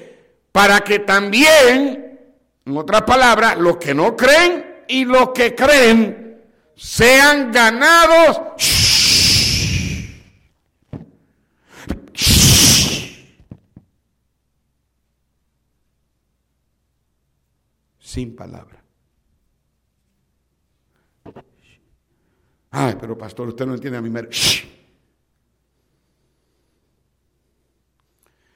[0.50, 2.18] para que también,
[2.66, 6.27] en otras palabras, los que no creen y los que creen,
[6.78, 8.40] sean ganados.
[17.98, 18.82] Sin palabra.
[22.70, 24.30] Ay, pero pastor, usted no entiende a mi mer.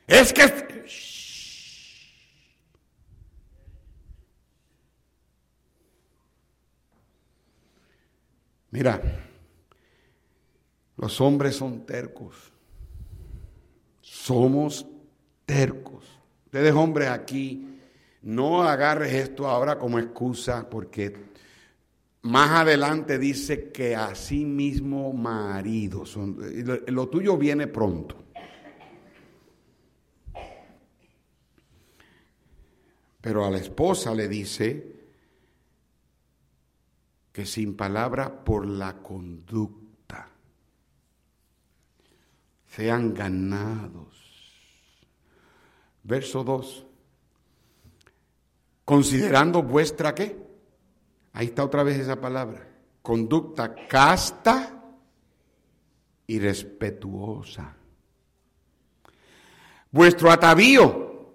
[0.07, 0.43] Es que
[8.73, 9.01] Mira,
[10.97, 12.51] los hombres son tercos.
[14.01, 14.87] Somos
[15.45, 16.05] tercos.
[16.47, 17.79] Ustedes hombres aquí,
[18.23, 21.15] no agarres esto ahora como excusa porque
[22.23, 26.05] más adelante dice que así mismo marido.
[26.87, 28.17] lo tuyo viene pronto.
[33.21, 35.02] Pero a la esposa le dice,
[37.33, 40.29] que sin palabra por la conducta
[42.67, 44.09] sean ganados.
[46.03, 46.87] Verso 2.
[48.85, 50.37] Considerando vuestra qué?
[51.33, 52.69] Ahí está otra vez esa palabra.
[53.01, 54.83] Conducta casta
[56.27, 57.77] y respetuosa.
[59.91, 61.33] Vuestro atavío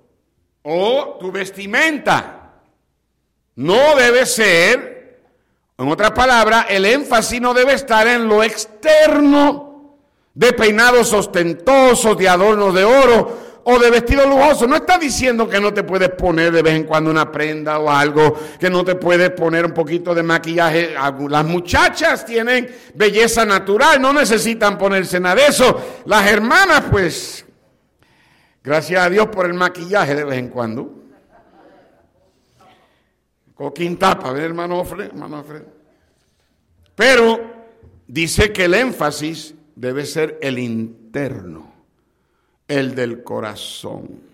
[0.63, 2.61] o tu vestimenta
[3.55, 4.96] no debe ser
[5.77, 9.67] en otras palabras, el énfasis no debe estar en lo externo,
[10.33, 14.67] de peinados ostentosos, de adornos de oro o de vestidos lujosos.
[14.67, 17.89] No está diciendo que no te puedes poner de vez en cuando una prenda o
[17.89, 20.95] algo, que no te puedes poner un poquito de maquillaje.
[21.27, 26.03] Las muchachas tienen belleza natural, no necesitan ponerse nada de eso.
[26.05, 27.43] Las hermanas, pues,
[28.63, 31.06] gracias a Dios por el maquillaje de vez en cuando.
[33.57, 35.43] Coquín tapa, ¿ver, hermano hermano
[36.95, 37.39] Pero
[38.07, 41.73] dice que el énfasis debe ser el interno,
[42.67, 44.27] el del corazón.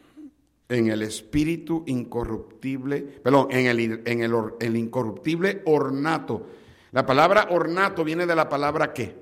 [0.70, 6.48] en el espíritu incorruptible, perdón, en el, en el, el incorruptible ornato.
[6.92, 9.16] La palabra ornato viene de la palabra qué?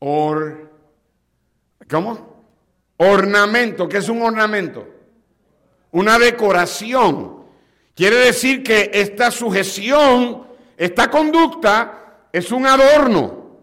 [0.00, 0.68] Or,
[1.88, 2.44] ¿Cómo?
[2.98, 3.88] Ornamento.
[3.88, 4.86] ¿Qué es un ornamento?
[5.92, 7.37] Una decoración.
[7.98, 10.46] Quiere decir que esta sujeción,
[10.76, 13.58] esta conducta, es un adorno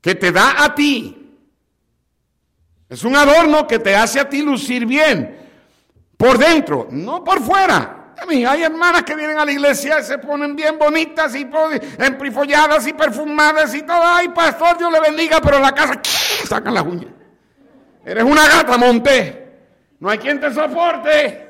[0.00, 1.36] que te da a ti.
[2.88, 5.36] Es un adorno que te hace a ti lucir bien.
[6.16, 8.14] Por dentro, no por fuera.
[8.26, 11.46] Hay hermanas que vienen a la iglesia y se ponen bien bonitas y
[11.98, 14.00] emprifolladas y perfumadas y todo.
[14.02, 16.00] Ay, pastor, Dios le bendiga, pero la casa
[16.46, 17.12] sacan las uñas.
[18.02, 19.58] Eres una gata, monté.
[20.00, 21.47] No hay quien te soporte.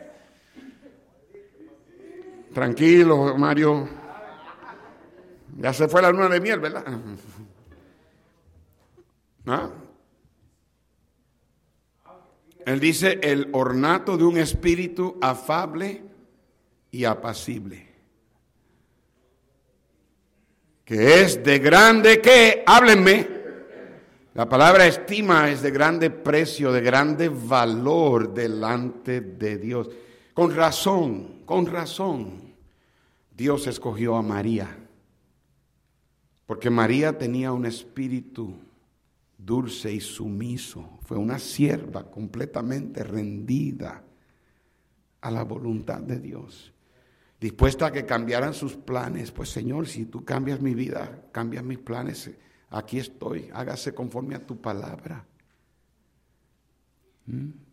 [2.53, 3.89] Tranquilo, Mario.
[5.59, 6.85] Ya se fue la luna de miel, ¿verdad?
[9.47, 9.71] ¿Ah?
[12.65, 16.03] Él dice el ornato de un espíritu afable
[16.91, 17.89] y apacible.
[20.85, 23.39] Que es de grande que, háblenme.
[24.35, 29.89] La palabra estima es de grande precio, de grande valor delante de Dios.
[30.39, 32.55] Con razón, con razón,
[33.37, 34.69] Dios escogió a María.
[36.47, 38.55] Porque María tenía un espíritu
[39.37, 41.01] dulce y sumiso.
[41.03, 44.05] Fue una sierva completamente rendida
[45.21, 46.73] a la voluntad de Dios
[47.41, 49.33] dispuesta a que cambiaran sus planes.
[49.33, 52.31] Pues Señor, si tú cambias mi vida, cambias mis planes,
[52.71, 55.27] aquí estoy, hágase conforme a tu palabra.
[57.27, 57.68] ¿Mm?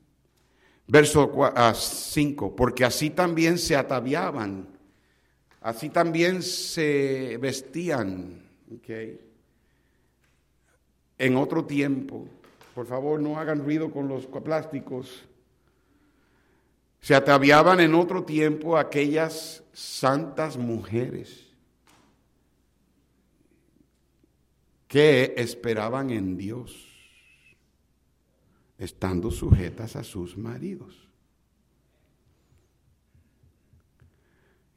[0.88, 1.32] Verso
[1.74, 4.68] 5, ah, porque así también se ataviaban,
[5.62, 8.44] así también se vestían.
[11.18, 12.28] En otro tiempo,
[12.76, 15.24] por favor no hagan ruido con los plásticos.
[17.02, 21.46] Se ataviaban en otro tiempo aquellas santas mujeres
[24.88, 26.95] que esperaban en Dios,
[28.78, 31.08] estando sujetas a sus maridos.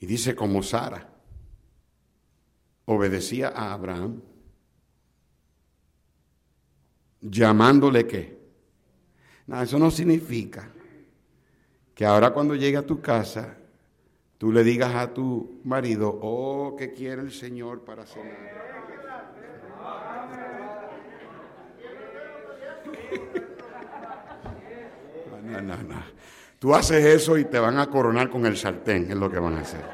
[0.01, 1.09] Y dice como Sara
[2.85, 4.23] obedecía a Abraham,
[7.21, 8.39] llamándole qué.
[9.47, 10.71] No, eso no significa
[11.95, 13.59] que ahora cuando llegue a tu casa,
[14.39, 18.59] tú le digas a tu marido, oh, ¿qué quiere el Señor para cenar?
[25.49, 26.03] No, no, no.
[26.59, 29.57] Tú haces eso y te van a coronar con el sartén, es lo que van
[29.57, 29.85] a hacer.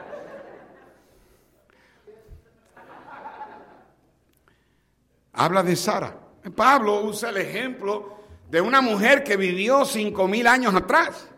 [5.33, 6.17] Habla de Sara.
[6.55, 11.29] Pablo usa el ejemplo de una mujer que vivió cinco mil años atrás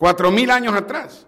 [0.00, 1.26] cuatro mil años atrás.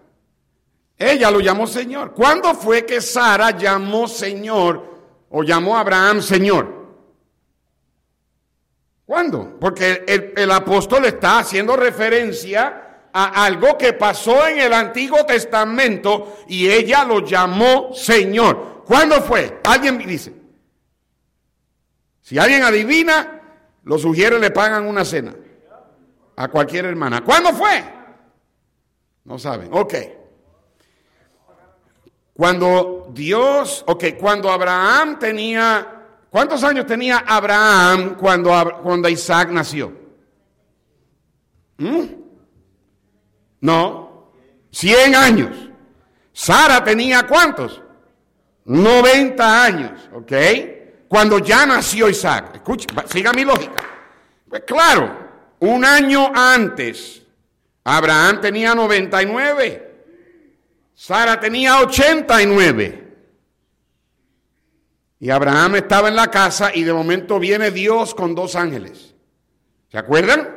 [0.97, 2.13] Ella lo llamó Señor.
[2.13, 4.83] ¿Cuándo fue que Sara llamó Señor
[5.29, 6.82] o llamó a Abraham Señor?
[9.13, 9.59] ¿Cuándo?
[9.59, 16.67] Porque el, apóstol está haciendo referencia a algo que pasó en el Antiguo Testamento y
[16.67, 18.81] ella lo llamó Señor.
[18.87, 19.61] ¿Cuándo fue?
[19.65, 20.33] Alguien dice.
[22.21, 23.39] Si alguien adivina,
[23.83, 25.35] lo sugiere le pagan una cena
[26.35, 27.23] a cualquier hermana.
[27.23, 27.83] ¿Cuándo fue?
[29.25, 29.69] No saben.
[29.73, 29.93] Ok.
[32.33, 36.02] Cuando Dios, ok, cuando Abraham tenía,
[36.33, 39.93] ¿cuántos años tenía Abraham cuando, cuando Isaac nació?
[41.77, 42.05] ¿Mm?
[43.61, 44.31] No,
[44.71, 45.69] 100 años.
[46.33, 47.79] Sara tenía cuántos?
[48.65, 50.31] 90 años, ¿ok?
[51.07, 52.55] Cuando ya nació Isaac.
[52.55, 53.83] Escuche, siga mi lógica.
[54.49, 55.15] Pues claro,
[55.59, 57.21] un año antes
[57.83, 59.91] Abraham tenía 99.
[60.95, 63.02] Sara tenía 89.
[65.23, 69.15] Y Abraham estaba en la casa y de momento viene Dios con dos ángeles.
[69.89, 70.49] ¿Se acuerdan?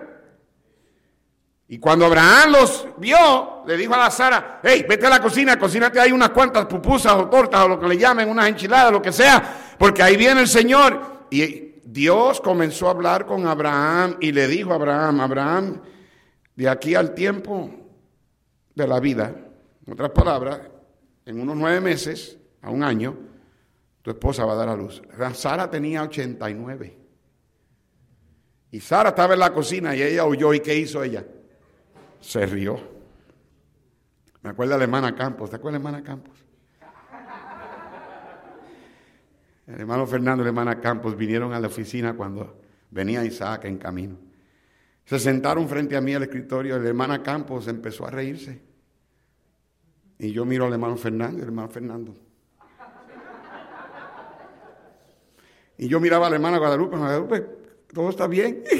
[1.68, 5.56] Y cuando Abraham los vio, le dijo a la Sara, hey, vete a la cocina,
[5.56, 9.00] cocínate ahí unas cuantas pupusas o tortas o lo que le llamen, unas enchiladas, lo
[9.00, 11.28] que sea, porque ahí viene el Señor.
[11.30, 15.80] Y Dios comenzó a hablar con Abraham y le dijo a Abraham, Abraham,
[16.56, 17.70] de aquí al tiempo
[18.74, 19.32] de la vida,
[19.86, 20.58] en otras palabras,
[21.24, 23.25] en unos nueve meses, a un año,
[24.06, 25.02] tu esposa va a dar a luz.
[25.34, 26.96] Sara tenía 89.
[28.70, 30.54] Y Sara estaba en la cocina y ella oyó.
[30.54, 31.26] ¿Y qué hizo ella?
[32.20, 32.78] Se rió.
[34.42, 35.50] Me acuerdo de la hermana Campos.
[35.50, 36.36] ¿Te acuerdas de la hermana Campos?
[39.66, 42.60] El hermano Fernando y la hermana Campos vinieron a la oficina cuando
[42.92, 44.16] venía Isaac en camino.
[45.04, 48.62] Se sentaron frente a mí al escritorio, la hermana Campos empezó a reírse.
[50.16, 52.25] Y yo miro al hermano Fernando, el hermano Fernando.
[55.78, 57.46] Y yo miraba a la hermana Guadalupe, Guadalupe,
[57.92, 58.64] todo está bien.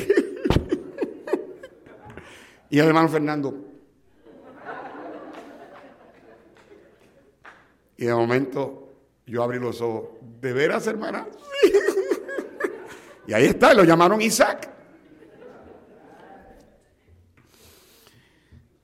[2.70, 3.54] y el hermano Fernando.
[7.98, 8.94] Y de momento
[9.26, 10.10] yo abrí los ojos.
[10.40, 11.26] ¿De veras, hermana?
[13.26, 14.70] y ahí está, lo llamaron Isaac.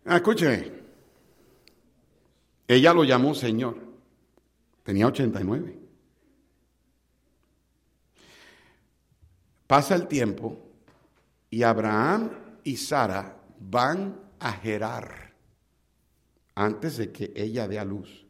[0.04, 0.72] Ah, escúcheme.
[2.66, 3.76] Ella lo llamó Señor.
[4.82, 5.81] Tenía 89.
[9.72, 10.58] Pasa el tiempo
[11.48, 12.30] y Abraham
[12.62, 15.32] y Sara van a Gerar
[16.54, 18.26] antes de que ella dé a luz.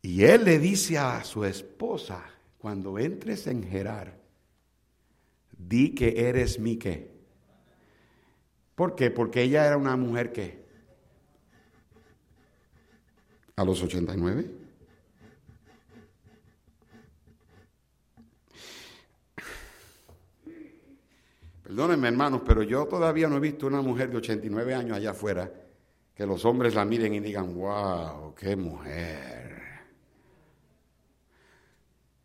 [0.00, 2.22] Y él le dice a su esposa,
[2.56, 4.16] cuando entres en Gerar,
[5.58, 7.10] di que eres mi qué.
[8.76, 9.10] ¿Por qué?
[9.10, 10.64] Porque ella era una mujer que
[13.56, 14.61] a los 89.
[21.72, 25.50] Perdónenme hermanos, pero yo todavía no he visto una mujer de 89 años allá afuera
[26.14, 29.62] que los hombres la miren y digan, wow, qué mujer.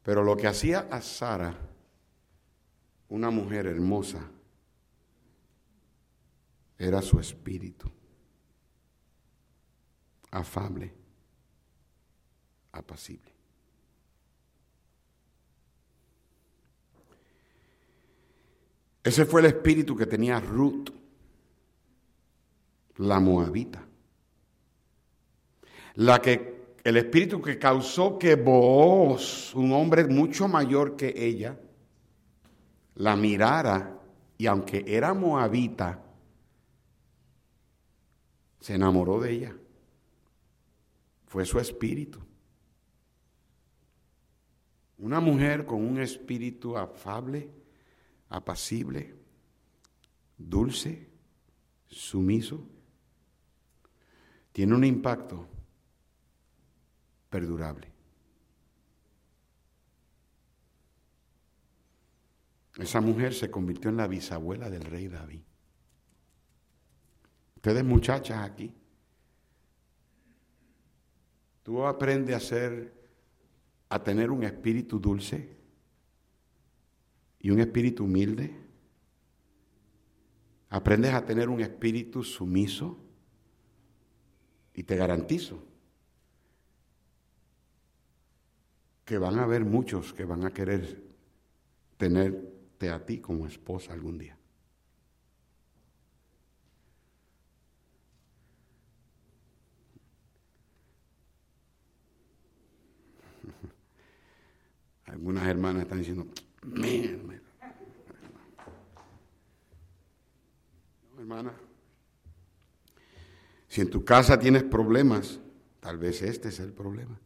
[0.04, 1.56] Pero lo que hacía a Sara,
[3.08, 4.30] una mujer hermosa,
[6.78, 7.90] era su espíritu,
[10.30, 10.94] afable,
[12.74, 13.37] apacible.
[19.08, 20.90] Ese fue el espíritu que tenía Ruth,
[22.98, 23.88] la moabita.
[25.94, 31.58] La que, el espíritu que causó que vos, un hombre mucho mayor que ella,
[32.96, 33.98] la mirara
[34.38, 36.04] y aunque era moabita,
[38.60, 39.56] se enamoró de ella.
[41.28, 42.20] Fue su espíritu.
[44.98, 47.50] Una mujer con un espíritu afable,
[48.30, 49.16] apacible,
[50.38, 51.08] dulce,
[51.88, 52.68] sumiso,
[54.52, 55.48] tiene un impacto
[57.30, 57.92] perdurable.
[62.78, 65.42] Esa mujer se convirtió en la bisabuela del rey David.
[67.56, 68.74] Ustedes muchachas aquí,
[71.64, 72.94] tú aprendes a ser,
[73.90, 75.57] a tener un espíritu dulce
[77.40, 78.56] y un espíritu humilde.
[80.70, 82.98] Aprendes a tener un espíritu sumiso
[84.74, 85.64] y te garantizo
[89.06, 91.02] que van a haber muchos que van a querer
[91.98, 94.38] tenerte a ti como esposa algún día.
[105.06, 106.28] Algunas hermanas están diciendo,
[111.18, 111.54] hermana,
[113.68, 115.40] si en tu casa tienes problemas,
[115.80, 117.20] tal vez este es el problema.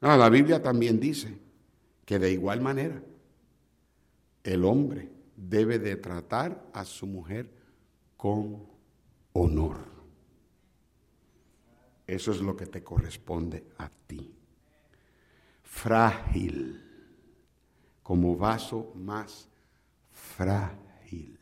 [0.00, 1.36] No, la Biblia también dice
[2.04, 3.02] que de igual manera
[4.42, 7.50] el hombre debe de tratar a su mujer
[8.16, 8.66] con
[9.34, 9.76] honor.
[12.06, 14.34] Eso es lo que te corresponde a ti
[15.70, 16.82] frágil,
[18.10, 19.48] como vaso más
[20.10, 21.38] frágil.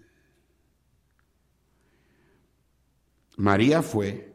[3.39, 4.35] María fue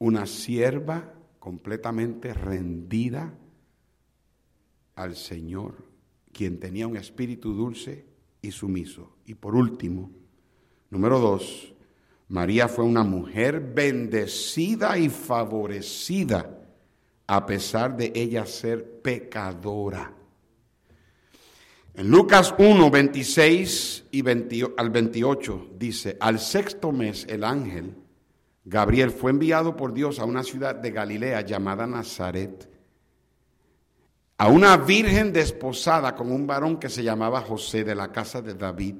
[0.00, 3.38] una sierva completamente rendida
[4.96, 5.76] al Señor,
[6.32, 8.04] quien tenía un espíritu dulce
[8.42, 9.18] y sumiso.
[9.24, 10.10] Y por último,
[10.90, 11.72] número dos,
[12.26, 16.66] María fue una mujer bendecida y favorecida
[17.28, 20.18] a pesar de ella ser pecadora.
[21.94, 24.24] En Lucas 1, 26 y
[24.76, 27.96] al 28 dice, al sexto mes el ángel
[28.68, 32.68] Gabriel fue enviado por Dios a una ciudad de Galilea llamada Nazaret,
[34.36, 38.52] a una virgen desposada con un varón que se llamaba José de la casa de
[38.52, 38.96] David,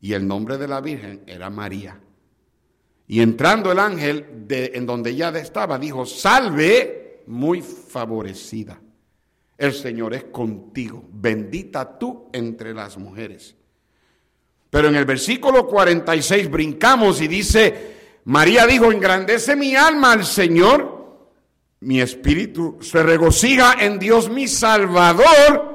[0.00, 2.00] y el nombre de la virgen era María.
[3.06, 8.80] Y entrando el ángel de, en donde ella estaba, dijo, salve muy favorecida.
[9.56, 13.54] El Señor es contigo, bendita tú entre las mujeres.
[14.70, 20.94] Pero en el versículo 46 brincamos y dice, María dijo, engrandece mi alma al Señor,
[21.80, 25.74] mi espíritu se regocija en Dios mi Salvador,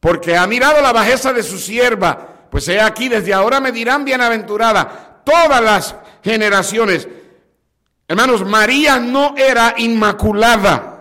[0.00, 4.04] porque ha mirado la bajeza de su sierva Pues he aquí, desde ahora me dirán
[4.04, 7.08] bienaventurada todas las generaciones.
[8.06, 10.93] Hermanos, María no era inmaculada.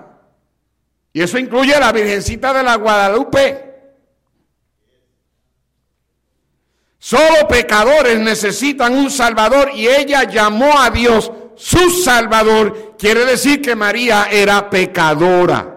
[1.13, 3.71] Y eso incluye a la Virgencita de la Guadalupe.
[6.97, 12.95] Solo pecadores necesitan un Salvador y ella llamó a Dios su Salvador.
[12.97, 15.69] Quiere decir que María era pecadora.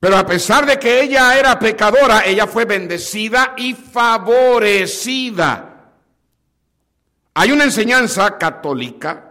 [0.00, 5.64] Pero a pesar de que ella era pecadora, ella fue bendecida y favorecida.
[7.34, 9.27] Hay una enseñanza católica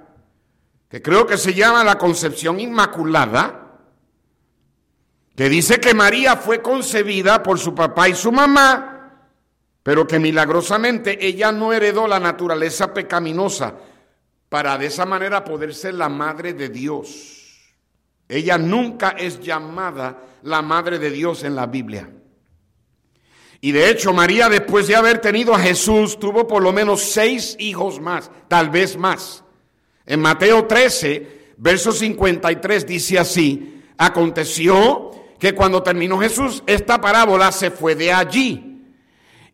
[0.90, 3.80] que creo que se llama la concepción inmaculada,
[5.36, 9.28] que dice que María fue concebida por su papá y su mamá,
[9.84, 13.76] pero que milagrosamente ella no heredó la naturaleza pecaminosa
[14.50, 17.38] para de esa manera poder ser la madre de Dios.
[18.28, 22.10] Ella nunca es llamada la madre de Dios en la Biblia.
[23.60, 27.56] Y de hecho, María, después de haber tenido a Jesús, tuvo por lo menos seis
[27.60, 29.44] hijos más, tal vez más.
[30.08, 31.28] En Mateo 13,
[31.58, 38.86] verso 53 dice así, aconteció que cuando terminó Jesús esta parábola se fue de allí.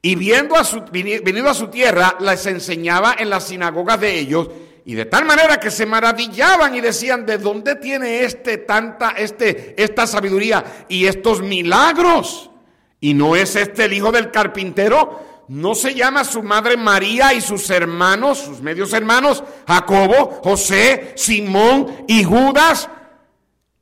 [0.01, 4.49] Y viendo a su, venido a su tierra, les enseñaba en las sinagogas de ellos
[4.85, 9.81] y de tal manera que se maravillaban y decían, ¿de dónde tiene este tanta, este,
[9.81, 12.51] esta sabiduría y estos milagros?
[12.99, 15.32] ¿Y no es este el hijo del carpintero?
[15.47, 22.05] ¿No se llama su madre María y sus hermanos, sus medios hermanos, Jacobo, José, Simón
[22.07, 22.89] y Judas?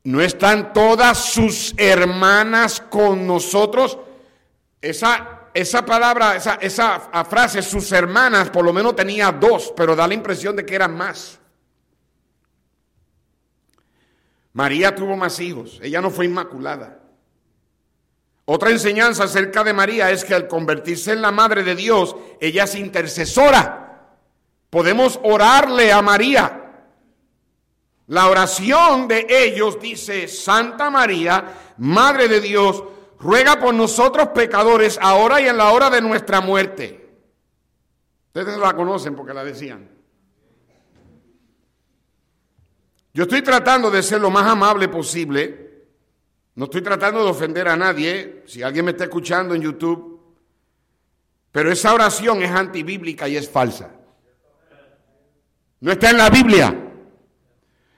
[0.03, 3.97] ¿No están todas sus hermanas con nosotros?
[4.82, 10.07] Esa esa palabra, esa, esa frase, sus hermanas, por lo menos tenía dos, pero da
[10.07, 11.39] la impresión de que eran más.
[14.53, 17.01] María tuvo más hijos, ella no fue inmaculada.
[18.54, 22.66] Otra enseñanza acerca de María es que al convertirse en la madre de Dios, ella
[22.66, 24.18] es intercesora.
[24.70, 26.84] Podemos orarle a María.
[28.08, 31.45] La oración de ellos dice, Santa María,
[31.78, 32.84] Madre de Dios,
[33.22, 37.10] ruega por nosotros pecadores, ahora y en la hora de nuestra muerte.
[38.36, 39.89] Ustedes la conocen porque la decían.
[43.14, 45.70] Yo estoy tratando de ser lo más amable posible.
[46.56, 48.43] No estoy tratando de ofender a nadie.
[48.45, 50.20] Si alguien me está escuchando en YouTube.
[51.52, 53.91] Pero esa oración es antibíblica y es falsa.
[55.82, 56.91] No está en la Biblia.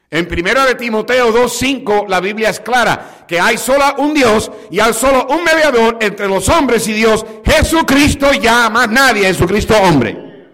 [0.10, 4.80] En primero de Timoteo 2.5 la Biblia es clara que hay solo un Dios y
[4.80, 10.52] hay solo un mediador entre los hombres y Dios, Jesucristo ya más nadie, Jesucristo hombre.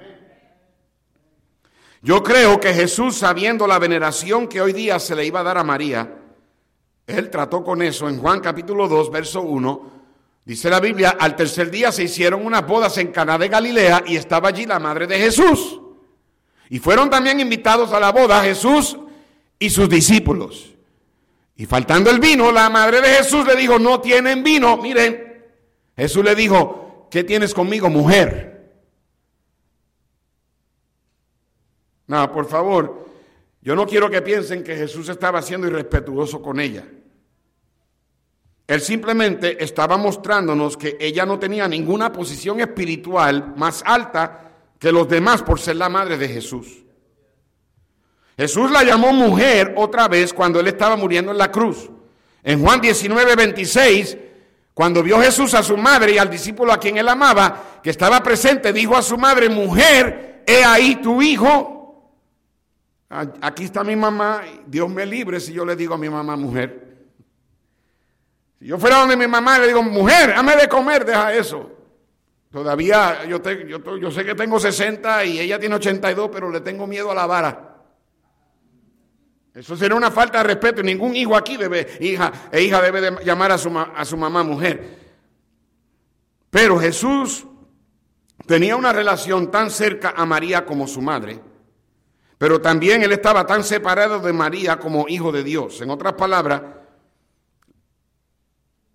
[2.02, 5.58] Yo creo que Jesús, sabiendo la veneración que hoy día se le iba a dar
[5.58, 6.19] a María,
[7.18, 10.00] él trató con eso en Juan capítulo 2, verso 1.
[10.46, 14.16] Dice la Biblia, al tercer día se hicieron unas bodas en Caná de Galilea y
[14.16, 15.80] estaba allí la madre de Jesús.
[16.70, 18.98] Y fueron también invitados a la boda Jesús,
[19.60, 20.74] y sus discípulos.
[21.58, 24.78] Y faltando el vino, la madre de Jesús le dijo, no tienen vino.
[24.78, 25.44] Miren,
[25.98, 28.72] Jesús le dijo, ¿qué tienes conmigo, mujer?
[32.08, 33.09] No, por favor,
[33.62, 36.86] yo no quiero que piensen que Jesús estaba siendo irrespetuoso con ella.
[38.68, 45.10] Él simplemente estaba mostrándonos que ella no tenía ninguna posición espiritual más alta que los
[45.10, 46.86] demás por ser la madre de Jesús.
[48.38, 51.90] Jesús la llamó mujer otra vez cuando él estaba muriendo en la cruz.
[52.44, 54.18] En Juan 19, 26,
[54.74, 58.24] cuando vio Jesús a su madre y al discípulo a quien él amaba, que estaba
[58.24, 61.79] presente, dijo a su madre, mujer, he ahí tu hijo.
[63.10, 67.08] Aquí está mi mamá, Dios me libre si yo le digo a mi mamá mujer.
[68.60, 71.72] Si yo fuera donde mi mamá le digo, mujer, dame de comer, deja eso.
[72.52, 76.86] Todavía yo, yo, yo sé que tengo 60 y ella tiene 82, pero le tengo
[76.86, 77.70] miedo a la vara.
[79.56, 80.84] Eso sería una falta de respeto.
[80.84, 84.44] Ningún hijo aquí debe, hija e hija debe de llamar a su, a su mamá
[84.44, 85.00] mujer.
[86.52, 87.46] Pero Jesús
[88.46, 91.49] tenía una relación tan cerca a María como su madre.
[92.40, 95.82] Pero también él estaba tan separado de María como hijo de Dios.
[95.82, 96.62] En otras palabras,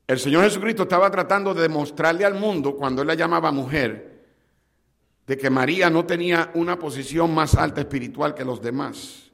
[0.07, 4.24] el Señor Jesucristo estaba tratando de demostrarle al mundo, cuando él la llamaba mujer,
[5.26, 9.30] de que María no tenía una posición más alta espiritual que los demás.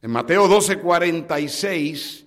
[0.00, 2.26] En Mateo 12, 46,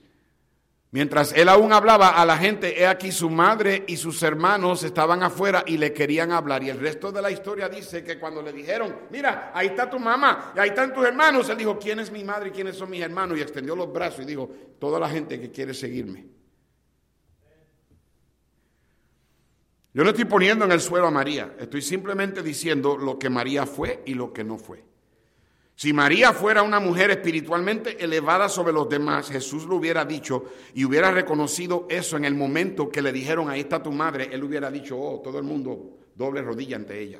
[0.93, 5.23] mientras él aún hablaba a la gente, he aquí su madre y sus hermanos estaban
[5.23, 6.63] afuera y le querían hablar.
[6.63, 9.99] Y el resto de la historia dice que cuando le dijeron, mira, ahí está tu
[9.99, 12.91] mamá y ahí están tus hermanos, él dijo, ¿quién es mi madre y quiénes son
[12.91, 13.37] mis hermanos?
[13.37, 16.27] Y extendió los brazos y dijo, toda la gente que quiere seguirme.
[19.95, 23.65] Yo no estoy poniendo en el suelo a María, estoy simplemente diciendo lo que María
[23.65, 24.92] fue y lo que no fue.
[25.75, 30.85] Si María fuera una mujer espiritualmente elevada sobre los demás, Jesús lo hubiera dicho y
[30.85, 34.69] hubiera reconocido eso en el momento que le dijeron, ahí está tu madre, él hubiera
[34.69, 37.19] dicho, oh, todo el mundo doble rodilla ante ella.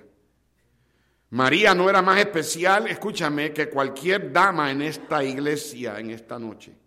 [1.31, 6.77] María no era más especial, escúchame, que cualquier dama en esta iglesia en esta noche.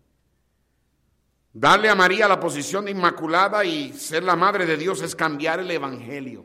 [1.52, 5.58] Darle a María la posición de Inmaculada y ser la Madre de Dios es cambiar
[5.58, 6.44] el Evangelio.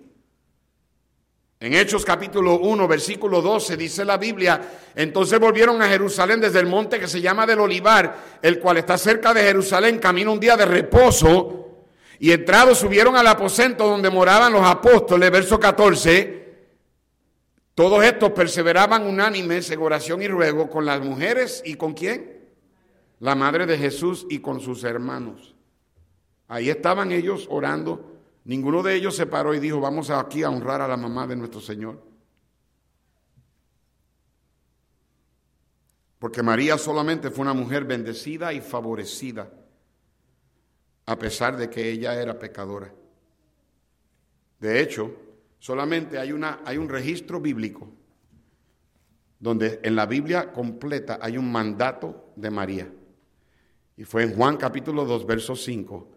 [1.62, 4.59] En Hechos capítulo 1, versículo 12 dice la Biblia,
[4.95, 8.97] entonces volvieron a Jerusalén desde el monte que se llama del Olivar, el cual está
[8.97, 11.86] cerca de Jerusalén, camino un día de reposo,
[12.18, 16.41] y entrados subieron al aposento donde moraban los apóstoles, verso 14.
[17.76, 22.41] Todos estos perseveraban unánimes en oración y ruego con las mujeres y con quién?
[23.22, 25.53] la madre de Jesús y con sus hermanos.
[26.47, 28.11] Ahí estaban ellos orando.
[28.43, 31.35] Ninguno de ellos se paró y dijo, vamos aquí a honrar a la mamá de
[31.35, 32.01] nuestro Señor.
[36.17, 39.51] Porque María solamente fue una mujer bendecida y favorecida,
[41.05, 42.93] a pesar de que ella era pecadora.
[44.59, 45.15] De hecho,
[45.59, 47.89] solamente hay, una, hay un registro bíblico
[49.39, 52.93] donde en la Biblia completa hay un mandato de María.
[53.97, 56.07] Y fue en Juan capítulo 2, verso 5,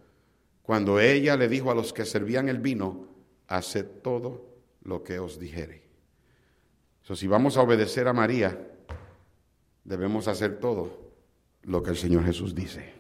[0.65, 3.07] cuando ella le dijo a los que servían el vino,
[3.47, 4.49] haced todo
[4.83, 5.85] lo que os dijere.
[7.03, 8.59] So, si vamos a obedecer a María,
[9.85, 11.13] debemos hacer todo
[11.65, 12.95] lo que el Señor Jesús dice.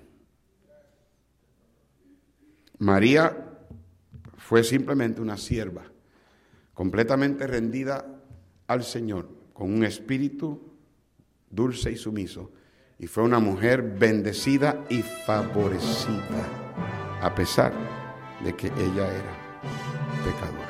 [2.78, 3.50] María
[4.36, 5.84] fue simplemente una sierva,
[6.74, 8.22] completamente rendida
[8.66, 10.74] al Señor, con un espíritu
[11.48, 12.52] dulce y sumiso
[12.98, 16.93] y fue una mujer bendecida y favorecida,
[17.24, 17.72] a pesar
[18.44, 19.32] de que ella era
[20.22, 20.63] pecadora.